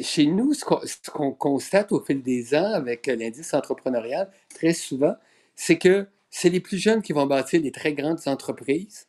chez 0.00 0.26
nous, 0.26 0.54
ce 0.54 0.64
qu'on 1.10 1.32
constate 1.32 1.92
au 1.92 2.00
fil 2.00 2.22
des 2.22 2.54
ans 2.54 2.72
avec 2.72 3.06
l'indice 3.06 3.52
entrepreneurial, 3.54 4.30
très 4.54 4.72
souvent, 4.72 5.14
c'est 5.54 5.78
que 5.78 6.06
c'est 6.30 6.50
les 6.50 6.60
plus 6.60 6.78
jeunes 6.78 7.02
qui 7.02 7.12
vont 7.12 7.26
bâtir 7.26 7.60
des 7.60 7.72
très 7.72 7.94
grandes 7.94 8.20
entreprises, 8.26 9.06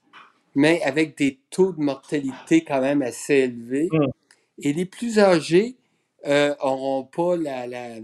mais 0.56 0.82
avec 0.84 1.18
des 1.18 1.40
taux 1.50 1.74
de 1.74 1.82
mortalité 1.82 2.64
quand 2.64 2.82
même 2.82 3.02
assez 3.02 3.36
élevés. 3.36 3.90
Hmm. 3.92 4.08
Et 4.62 4.74
les 4.74 4.86
plus 4.86 5.20
âgés 5.20 5.79
n'auront 6.26 7.02
euh, 7.02 7.04
pas 7.04 7.38
la, 7.38 7.96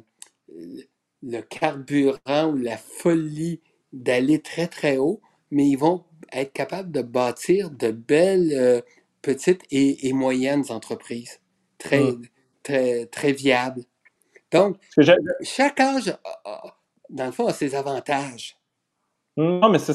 le 1.24 1.42
carburant 1.42 2.52
ou 2.52 2.58
la 2.58 2.78
folie 2.78 3.62
d'aller 3.94 4.42
très 4.42 4.68
très 4.68 4.98
haut, 4.98 5.22
mais 5.52 5.68
ils 5.68 5.78
vont 5.78 6.04
être 6.32 6.54
capables 6.54 6.92
de 6.92 7.02
bâtir 7.02 7.72
de 7.72 7.92
belles 7.92 8.54
euh, 8.54 8.82
petites 9.22 9.64
et, 9.72 10.14
moyennes 10.14 10.66
entreprises, 10.70 11.40
très, 11.78 12.02
mmh. 12.02 12.22
très, 12.64 13.06
très 13.08 13.32
viables. 13.32 13.84
Donc, 14.52 14.78
chaque 15.42 15.80
âge, 15.80 16.16
dans 17.10 17.26
le 17.26 17.32
fond, 17.32 17.48
a 17.48 17.54
ses 17.54 17.76
avantages. 17.76 18.58
Non, 19.38 19.70
mais 19.70 19.80
c'est 19.80 19.94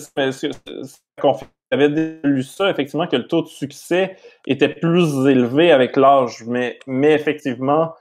j'avais 1.73 2.21
lu 2.25 2.43
ça, 2.43 2.69
effectivement, 2.69 3.07
que 3.07 3.17
le 3.17 3.29
taux 3.29 3.43
de 3.43 3.49
succès 3.49 4.17
était 4.47 4.69
plus 4.69 5.29
élevé 5.29 5.71
avec 5.71 5.97
l'âge, 5.97 6.43
mais, 6.47 6.79
mais 6.87 7.13
effectivement, 7.13 7.95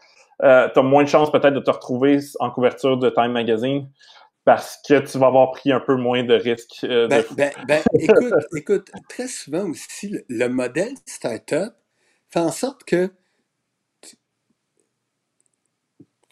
euh, 0.44 0.70
tu 0.74 0.80
as 0.80 0.84
moins 0.84 1.04
de 1.04 1.10
chances 1.10 1.32
peut-être 1.32 1.54
de 1.54 1.60
te 1.60 1.72
retrouver 1.72 2.20
en 2.40 2.50
couverture 2.52 2.98
de 2.98 3.10
Time 3.10 3.32
Magazine 3.32 3.90
parce 4.46 4.80
que 4.88 5.00
tu 5.00 5.18
vas 5.18 5.28
avoir 5.28 5.52
pris 5.52 5.72
un 5.72 5.80
peu 5.80 5.96
moins 5.96 6.24
de 6.24 6.34
risques. 6.34 6.84
Euh, 6.84 7.08
ben, 7.08 7.24
ben, 7.36 7.52
ben, 7.68 7.84
écoute, 8.00 8.34
écoute, 8.56 8.92
très 9.08 9.28
souvent 9.28 9.70
aussi, 9.70 10.16
le, 10.28 10.48
modèle 10.48 10.96
startup 11.06 11.74
fait 12.30 12.40
en 12.40 12.52
sorte 12.52 12.84
que 12.84 13.12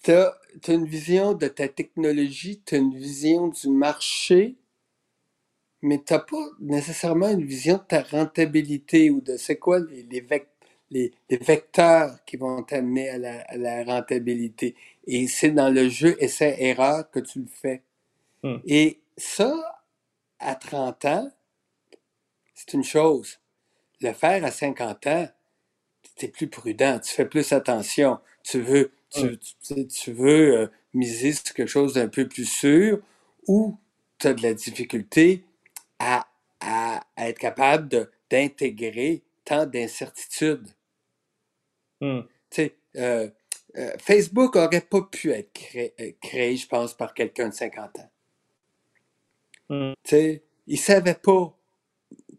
tu 0.04 0.13
as, 0.13 0.34
une 0.67 0.86
vision 0.86 1.34
de 1.34 1.48
ta 1.48 1.67
technologie, 1.67 2.62
tu 2.65 2.76
as 2.76 2.78
une 2.78 2.96
vision 2.96 3.50
du 3.50 3.70
marché, 3.70 4.58
mais 5.82 6.02
tu 6.04 6.13
n'as 6.13 6.20
pas 6.20 6.48
nécessairement 6.60 7.30
une 7.30 7.46
vision 7.46 7.76
de 7.76 7.84
ta 7.84 8.02
rentabilité 8.02 9.12
ou 9.12 9.22
de 9.22 9.38
c'est 9.38 9.58
quoi 9.58 9.80
les, 9.80 10.04
les, 10.04 10.22
vecteurs 10.22 10.57
les, 10.91 11.12
vecteurs 11.30 12.23
qui 12.26 12.38
vont 12.38 12.63
t'amener 12.63 13.10
à 13.10 13.58
la, 13.58 13.84
rentabilité. 13.84 14.76
Et 15.06 15.28
c'est 15.28 15.52
dans 15.52 15.69
le 15.69 15.89
jeu 15.89 16.15
essai-erreur 16.19 17.10
que 17.12 17.19
tu 17.19 17.39
le 17.39 17.47
fais. 17.47 17.82
Hmm. 18.43 18.58
Et 18.65 19.00
ça, 19.17 19.82
à 20.39 20.56
30 20.56 21.06
ans, 21.06 21.32
c'est 22.54 22.73
une 22.73 22.84
chose. 22.84 23.39
Le 24.02 24.13
faire 24.13 24.43
à 24.45 24.52
50 24.52 25.08
ans, 25.08 25.28
es 26.21 26.28
plus 26.28 26.47
prudent, 26.47 27.00
tu 27.00 27.13
fais 27.13 27.26
plus 27.26 27.52
attention, 27.52 28.19
tu 28.43 28.62
veux, 28.62 28.91
tu, 29.10 29.38
tu, 29.88 30.12
veux 30.12 30.58
euh, 30.58 30.67
miser 30.93 31.34
sur 31.34 31.54
quelque 31.54 31.67
chose 31.67 31.93
d'un 31.93 32.08
peu 32.08 32.28
plus 32.28 32.45
sûr 32.45 33.00
ou 33.47 33.78
tu 34.17 34.28
as 34.28 34.34
de 34.34 34.41
la 34.41 34.54
difficulté 34.54 35.43
à, 36.00 36.28
à, 36.60 37.02
être 37.17 37.39
capable 37.39 38.10
d'intégrer 38.30 39.21
tant 39.45 39.65
d'incertitudes. 39.65 40.67
Hmm. 42.01 42.19
Euh, 42.60 43.29
euh, 43.77 43.91
Facebook 43.99 44.55
n'aurait 44.55 44.81
pas 44.81 45.01
pu 45.01 45.31
être 45.31 45.51
créé, 46.21 46.57
je 46.57 46.67
pense, 46.67 46.95
par 46.95 47.13
quelqu'un 47.13 47.49
de 47.49 47.53
50 47.53 47.99
ans. 47.99 48.12
Hmm. 49.69 49.93
Tu 50.03 50.10
sais, 50.10 50.43
il 50.67 50.75
ne 50.75 50.79
savait 50.79 51.15
pas 51.15 51.55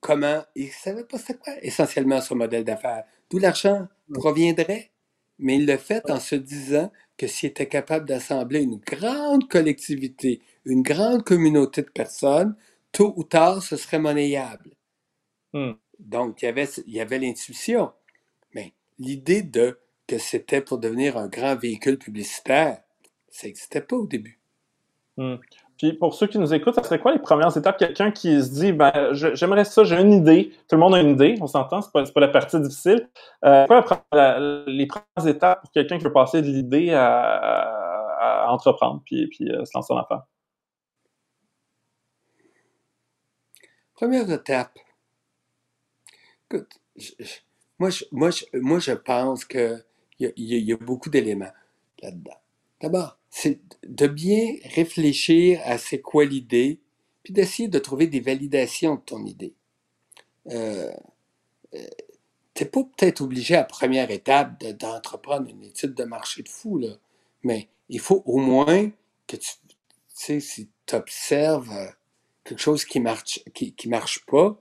comment, 0.01 0.43
il 0.55 0.67
ne 0.67 0.73
savait 0.73 1.05
pas 1.05 1.19
c'était 1.19 1.35
quoi 1.35 1.55
essentiellement 1.63 2.21
son 2.21 2.37
modèle 2.37 2.65
d'affaires, 2.65 3.05
d'où 3.31 3.39
l'argent 3.39 3.89
proviendrait. 4.13 4.91
Mais 5.39 5.57
il 5.57 5.67
l'a 5.67 5.79
fait 5.79 6.11
en 6.11 6.19
se 6.19 6.35
disant 6.35 6.91
que 7.17 7.29
s'il 7.29 7.51
était 7.51 7.69
capable 7.69 8.07
d'assembler 8.07 8.63
une 8.63 8.79
grande 8.79 9.49
collectivité, 9.49 10.41
une 10.65 10.83
grande 10.83 11.23
communauté 11.23 11.83
de 11.83 11.91
personnes, 11.91 12.57
tôt 12.91 13.15
ou 13.17 13.23
tard, 13.23 13.63
ce 13.63 13.77
serait 13.77 14.01
monnayable. 14.01 14.71
Hmm. 15.53 15.73
Donc, 15.99 16.43
il 16.43 16.47
y 16.47 16.49
avait, 16.49 16.69
il 16.87 16.93
y 16.93 17.01
avait 17.01 17.19
l'intuition. 17.19 17.93
L'idée 18.99 19.43
de 19.43 19.79
que 20.07 20.19
c'était 20.19 20.61
pour 20.61 20.79
devenir 20.79 21.17
un 21.17 21.29
grand 21.29 21.55
véhicule 21.55 21.99
publicitaire, 21.99 22.79
ça 23.29 23.47
n'existait 23.47 23.83
pas 23.83 23.97
au 23.97 24.07
début. 24.07 24.41
Hmm. 25.17 25.37
Puis 25.77 25.93
pour 25.93 26.15
ceux 26.15 26.27
qui 26.27 26.39
nous 26.39 26.53
écoutent, 26.53 26.75
ça 26.75 26.83
serait 26.83 26.99
quoi 26.99 27.13
les 27.13 27.21
premières 27.21 27.57
étapes? 27.57 27.79
Quelqu'un 27.79 28.11
qui 28.11 28.43
se 28.43 28.51
dit, 28.51 28.73
ben, 28.73 29.13
j'aimerais 29.13 29.65
ça, 29.65 29.85
j'ai 29.85 29.97
une 29.97 30.13
idée. 30.13 30.53
Tout 30.69 30.75
le 30.75 30.81
monde 30.81 30.95
a 30.95 31.01
une 31.01 31.11
idée, 31.11 31.37
on 31.41 31.47
s'entend, 31.47 31.83
c'est 31.83 31.93
pas, 31.93 32.03
pas 32.05 32.21
la 32.21 32.29
partie 32.29 32.61
difficile. 32.61 33.09
Euh, 33.45 33.65
quoi 33.67 33.85
les 34.67 34.87
premières 34.87 35.29
étapes 35.29 35.61
pour 35.61 35.71
quelqu'un 35.71 35.99
qui 35.99 36.05
veut 36.05 36.13
passer 36.13 36.43
de 36.43 36.49
l'idée 36.49 36.93
à, 36.93 38.47
entreprendre 38.49 39.03
puis, 39.05 39.29
puis 39.29 39.51
euh, 39.51 39.65
se 39.65 39.71
lancer 39.75 39.93
en 39.93 39.99
affaires? 39.99 40.23
Première 43.95 44.31
étape. 44.31 44.73
Écoute, 46.51 46.81
moi, 47.79 47.91
je, 47.91 48.93
pense 48.93 49.45
qu'il 49.45 49.85
y, 50.19 50.73
a 50.73 50.77
beaucoup 50.77 51.11
d'éléments 51.11 51.53
là-dedans. 52.03 52.41
D'abord, 52.81 53.19
c'est 53.31 53.61
de 53.85 54.07
bien 54.07 54.57
réfléchir 54.65 55.61
à 55.65 55.79
c'est 55.79 56.01
quoi 56.01 56.25
l'idée, 56.25 56.81
puis 57.23 57.33
d'essayer 57.33 57.69
de 57.69 57.79
trouver 57.79 58.07
des 58.07 58.21
validations 58.21 58.97
de 58.97 59.01
ton 59.01 59.25
idée. 59.25 59.55
Euh, 60.49 60.93
euh 61.75 61.87
t'es 62.59 62.65
pas 62.65 62.83
peut-être 62.83 63.21
obligé 63.21 63.55
à 63.55 63.63
première 63.63 64.11
étape 64.11 64.61
d'entreprendre 64.65 65.49
une 65.49 65.63
étude 65.63 65.95
de 65.95 66.03
marché 66.03 66.43
de 66.43 66.49
fou, 66.49 66.83
mais 67.45 67.69
il 67.89 68.01
faut 68.01 68.25
au 68.27 68.39
moins 68.39 68.91
que 69.29 69.37
tu, 69.37 69.49
tu 69.69 69.77
sais, 70.09 70.41
si 70.41 70.69
tu 70.85 70.97
observes 70.97 71.71
euh, 71.71 71.87
quelque 72.43 72.59
chose 72.59 72.85
qui 72.85 72.99
marche, 72.99 73.39
marche 73.87 74.27
pas, 74.27 74.61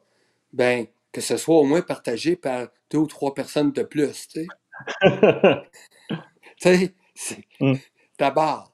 ben, 0.54 0.86
que 1.18 1.24
ce 1.24 1.36
soit 1.36 1.56
au 1.56 1.64
moins 1.64 1.82
partagé 1.82 2.36
par 2.36 2.68
deux 2.92 3.00
ou 3.00 3.08
trois 3.08 3.34
personnes 3.34 3.72
de 3.72 3.82
plus, 3.82 4.28
tu 4.28 4.46
sais. 6.60 6.94
Mm. 7.60 7.74
D'abord. 8.20 8.72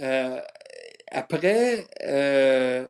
Euh, 0.00 0.40
après, 1.08 1.86
euh, 2.02 2.86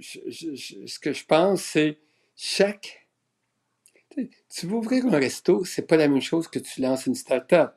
ce 0.00 0.98
que 0.98 1.12
je 1.12 1.24
pense, 1.24 1.62
c'est 1.62 2.00
chaque. 2.34 3.06
Tu 4.16 4.66
veux 4.66 4.74
ouvrir 4.74 5.06
un 5.06 5.18
resto, 5.18 5.64
c'est 5.64 5.86
pas 5.86 5.96
la 5.96 6.08
même 6.08 6.20
chose 6.20 6.48
que 6.48 6.58
tu 6.58 6.80
lances 6.80 7.06
une 7.06 7.14
start-up. 7.14 7.74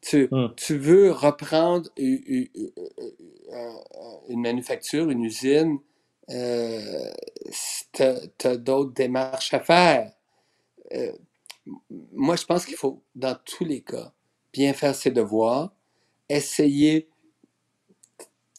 Tu, 0.00 0.26
mm. 0.28 0.54
tu 0.56 0.76
veux 0.76 1.12
reprendre 1.12 1.88
une, 1.96 2.48
manufacture, 4.28 5.08
une 5.10 5.22
usine, 5.24 5.78
euh, 6.30 7.12
d'autres 8.56 8.92
démarches 8.92 9.52
à 9.54 9.60
faire. 9.60 10.12
Euh, 10.92 11.12
moi, 12.12 12.36
je 12.36 12.44
pense 12.44 12.64
qu'il 12.66 12.76
faut, 12.76 13.02
dans 13.14 13.36
tous 13.44 13.64
les 13.64 13.82
cas, 13.82 14.12
bien 14.52 14.72
faire 14.72 14.94
ses 14.94 15.10
devoirs, 15.10 15.72
essayer 16.28 17.08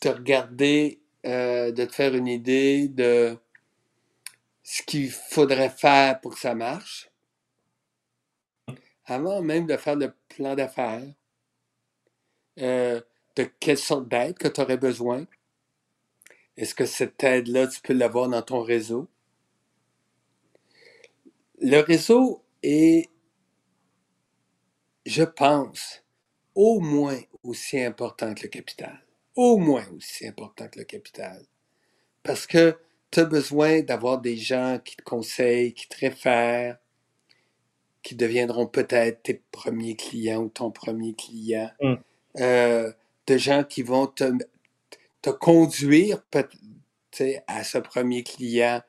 de 0.01 0.09
regarder, 0.09 1.01
euh, 1.25 1.71
de 1.71 1.85
te 1.85 1.93
faire 1.93 2.15
une 2.15 2.27
idée 2.27 2.87
de 2.87 3.37
ce 4.63 4.81
qu'il 4.83 5.11
faudrait 5.11 5.69
faire 5.69 6.19
pour 6.21 6.33
que 6.33 6.39
ça 6.39 6.55
marche, 6.55 7.09
avant 9.05 9.41
même 9.41 9.65
de 9.65 9.75
faire 9.77 9.95
le 9.95 10.13
plan 10.29 10.55
d'affaires, 10.55 11.03
de 12.57 13.43
quelle 13.59 13.77
sorte 13.77 14.07
d'aide 14.07 14.37
que 14.37 14.47
tu 14.47 14.61
aurais 14.61 14.77
besoin. 14.77 15.25
Est-ce 16.57 16.75
que 16.75 16.85
cette 16.85 17.23
aide-là, 17.23 17.67
tu 17.67 17.81
peux 17.81 17.93
l'avoir 17.93 18.29
dans 18.29 18.41
ton 18.41 18.61
réseau? 18.61 19.07
Le 21.59 21.79
réseau 21.79 22.43
est, 22.61 23.09
je 25.05 25.23
pense, 25.23 26.03
au 26.55 26.79
moins 26.79 27.19
aussi 27.43 27.81
important 27.81 28.33
que 28.33 28.43
le 28.43 28.49
capital. 28.49 29.03
Au 29.35 29.57
moins 29.57 29.85
aussi 29.95 30.27
important 30.27 30.67
que 30.67 30.79
le 30.79 30.85
capital. 30.85 31.43
Parce 32.21 32.45
que 32.45 32.77
tu 33.09 33.19
as 33.19 33.25
besoin 33.25 33.81
d'avoir 33.81 34.21
des 34.21 34.37
gens 34.37 34.79
qui 34.83 34.95
te 34.95 35.03
conseillent, 35.03 35.73
qui 35.73 35.87
te 35.87 35.97
réfèrent, 35.99 36.77
qui 38.03 38.15
deviendront 38.15 38.67
peut-être 38.67 39.23
tes 39.23 39.41
premiers 39.51 39.95
clients 39.95 40.43
ou 40.43 40.49
ton 40.49 40.71
premier 40.71 41.13
client. 41.13 41.71
Mm. 41.81 41.93
Euh, 42.39 42.91
de 43.27 43.37
gens 43.37 43.63
qui 43.63 43.83
vont 43.83 44.07
te, 44.07 44.31
te 45.23 45.31
conduire 45.31 46.21
à 47.47 47.63
ce 47.63 47.79
premier 47.79 48.21
client 48.21 48.81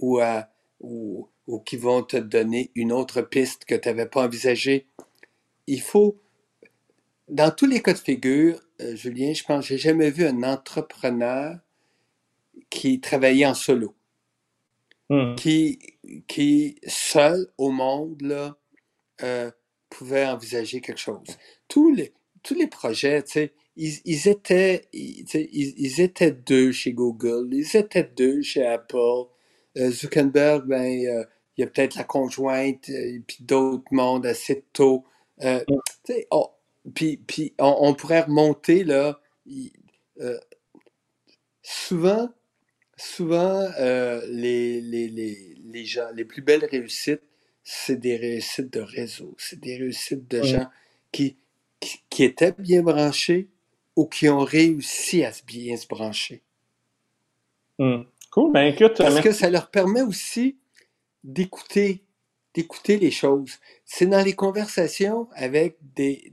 ou, 0.00 0.18
à, 0.18 0.48
ou, 0.80 1.28
ou 1.46 1.60
qui 1.60 1.76
vont 1.76 2.02
te 2.02 2.16
donner 2.16 2.72
une 2.74 2.90
autre 2.90 3.22
piste 3.22 3.64
que 3.64 3.76
tu 3.76 3.88
n'avais 3.88 4.06
pas 4.06 4.24
envisagée. 4.24 4.88
Il 5.68 5.80
faut 5.80 6.20
dans 7.28 7.50
tous 7.50 7.66
les 7.66 7.80
cas 7.80 7.94
de 7.94 7.98
figure, 7.98 8.60
euh, 8.80 8.94
Julien, 8.94 9.32
je 9.32 9.42
pense 9.44 9.62
que 9.62 9.68
j'ai 9.68 9.78
jamais 9.78 10.10
vu 10.10 10.26
un 10.26 10.42
entrepreneur 10.42 11.58
qui 12.68 13.00
travaillait 13.00 13.46
en 13.46 13.54
solo. 13.54 13.94
Hmm. 15.08 15.34
Qui, 15.34 15.78
qui, 16.26 16.76
seul 16.86 17.46
au 17.58 17.70
monde, 17.70 18.20
là, 18.22 18.56
euh, 19.22 19.50
pouvait 19.88 20.26
envisager 20.26 20.80
quelque 20.80 21.00
chose. 21.00 21.26
Tous 21.68 21.92
les, 21.94 22.12
tous 22.42 22.54
les 22.54 22.66
projets, 22.66 23.22
tu 23.22 23.32
sais, 23.32 23.54
ils, 23.76 24.28
étaient, 24.28 24.88
ils, 24.92 26.00
étaient 26.00 26.32
deux 26.32 26.72
chez 26.72 26.92
Google, 26.92 27.48
ils 27.52 27.76
étaient 27.76 28.10
deux 28.16 28.42
chez 28.42 28.66
Apple. 28.66 29.24
Euh, 29.78 29.90
Zuckerberg, 29.90 30.66
ben, 30.66 30.84
il 30.84 31.24
y 31.56 31.62
a 31.62 31.66
peut-être 31.66 31.94
la 31.96 32.04
conjointe, 32.04 32.88
et 32.88 33.22
puis 33.26 33.38
d'autres 33.40 33.84
mondes 33.90 34.26
assez 34.26 34.64
tôt. 34.72 35.04
Tu 35.40 35.48
sais, 36.04 36.28
puis, 36.94 37.16
puis 37.16 37.54
on, 37.58 37.94
pourrait 37.94 38.22
remonter, 38.22 38.84
là, 38.84 39.20
euh, 40.20 40.38
souvent, 41.62 42.28
souvent, 42.96 43.68
euh, 43.78 44.20
les, 44.28 44.80
les, 44.80 45.08
les, 45.08 45.56
les, 45.64 45.84
gens, 45.84 46.08
les 46.14 46.24
plus 46.24 46.42
belles 46.42 46.64
réussites, 46.64 47.22
c'est 47.62 48.00
des 48.00 48.16
réussites 48.16 48.72
de 48.72 48.80
réseau, 48.80 49.34
c'est 49.38 49.60
des 49.60 49.76
réussites 49.76 50.28
de 50.28 50.42
gens 50.42 50.66
qui, 51.12 51.36
qui, 52.10 52.24
étaient 52.24 52.54
bien 52.58 52.82
branchés 52.82 53.48
ou 53.96 54.06
qui 54.06 54.28
ont 54.28 54.44
réussi 54.44 55.24
à 55.24 55.32
bien 55.46 55.76
se 55.76 55.86
brancher. 55.86 56.42
Hmm. 57.78 58.02
Cool, 58.30 58.52
ben 58.52 58.72
écoute. 58.72 58.96
Parce 58.98 59.20
que 59.20 59.32
ça 59.32 59.50
leur 59.50 59.70
permet 59.70 60.02
aussi 60.02 60.56
d'écouter, 61.22 62.04
d'écouter 62.54 62.98
les 62.98 63.10
choses. 63.10 63.58
C'est 63.84 64.06
dans 64.06 64.24
les 64.24 64.34
conversations 64.34 65.28
avec 65.34 65.76
des, 65.94 66.32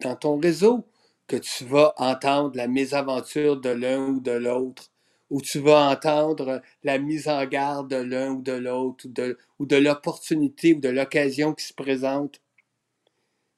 dans 0.00 0.16
ton 0.16 0.38
réseau 0.38 0.84
que 1.26 1.36
tu 1.36 1.64
vas 1.64 1.94
entendre 1.98 2.56
la 2.56 2.68
mésaventure 2.68 3.60
de 3.60 3.70
l'un 3.70 4.08
ou 4.08 4.20
de 4.20 4.32
l'autre, 4.32 4.90
ou 5.30 5.40
tu 5.40 5.58
vas 5.58 5.90
entendre 5.90 6.62
la 6.84 6.98
mise 6.98 7.28
en 7.28 7.44
garde 7.46 7.90
de 7.90 7.96
l'un 7.96 8.32
ou 8.32 8.42
de 8.42 8.52
l'autre, 8.52 9.06
ou 9.06 9.08
de, 9.08 9.38
ou 9.58 9.66
de 9.66 9.76
l'opportunité 9.76 10.74
ou 10.74 10.80
de 10.80 10.88
l'occasion 10.88 11.52
qui 11.52 11.64
se 11.64 11.74
présente. 11.74 12.40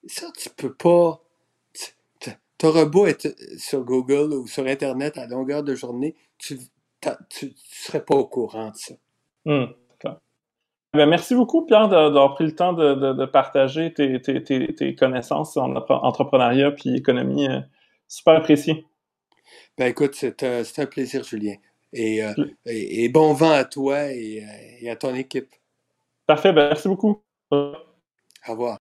Ça, 0.07 0.31
tu 0.37 0.49
peux 0.51 0.73
pas. 0.73 1.23
Beau 2.61 3.07
être 3.07 3.29
sur 3.57 3.85
Google 3.85 4.33
ou 4.33 4.47
sur 4.47 4.67
Internet 4.67 5.17
à 5.17 5.27
longueur 5.27 5.63
de 5.63 5.75
journée, 5.75 6.17
tu 6.39 6.55
ne 6.55 7.11
serais 7.71 8.05
pas 8.05 8.17
au 8.17 8.27
courant 8.27 8.71
de 8.71 8.77
ça. 8.77 8.95
Hmm. 9.45 9.67
Ben, 10.95 11.07
merci 11.07 11.35
beaucoup, 11.35 11.67
Pierre, 11.67 11.89
d'avoir 11.89 12.35
pris 12.35 12.45
le 12.45 12.55
temps 12.55 12.73
de, 12.73 13.27
partager 13.27 13.93
tes, 13.93 14.95
connaissances 14.95 15.57
en 15.57 15.75
entrepreneuriat 15.77 16.73
puis 16.73 16.97
économie. 16.97 17.47
Euh, 17.47 17.61
super 18.09 18.37
apprécié. 18.37 18.87
Ben 19.77 19.87
écoute, 19.87 20.15
c'est 20.15 20.43
un, 20.43 20.87
plaisir, 20.87 21.25
Julien. 21.25 21.57
Euh, 21.95 22.33
et, 22.67 23.09
bon 23.11 23.33
vent 23.33 23.53
à 23.53 23.65
toi 23.65 24.13
et, 24.13 24.45
et 24.81 24.91
à 24.91 24.97
ton 24.97 25.15
équipe. 25.15 25.51
Parfait, 26.27 26.53
ben 26.53 26.69
merci 26.69 26.89
beaucoup. 26.89 27.23
Au 27.51 27.73
revoir. 28.49 28.77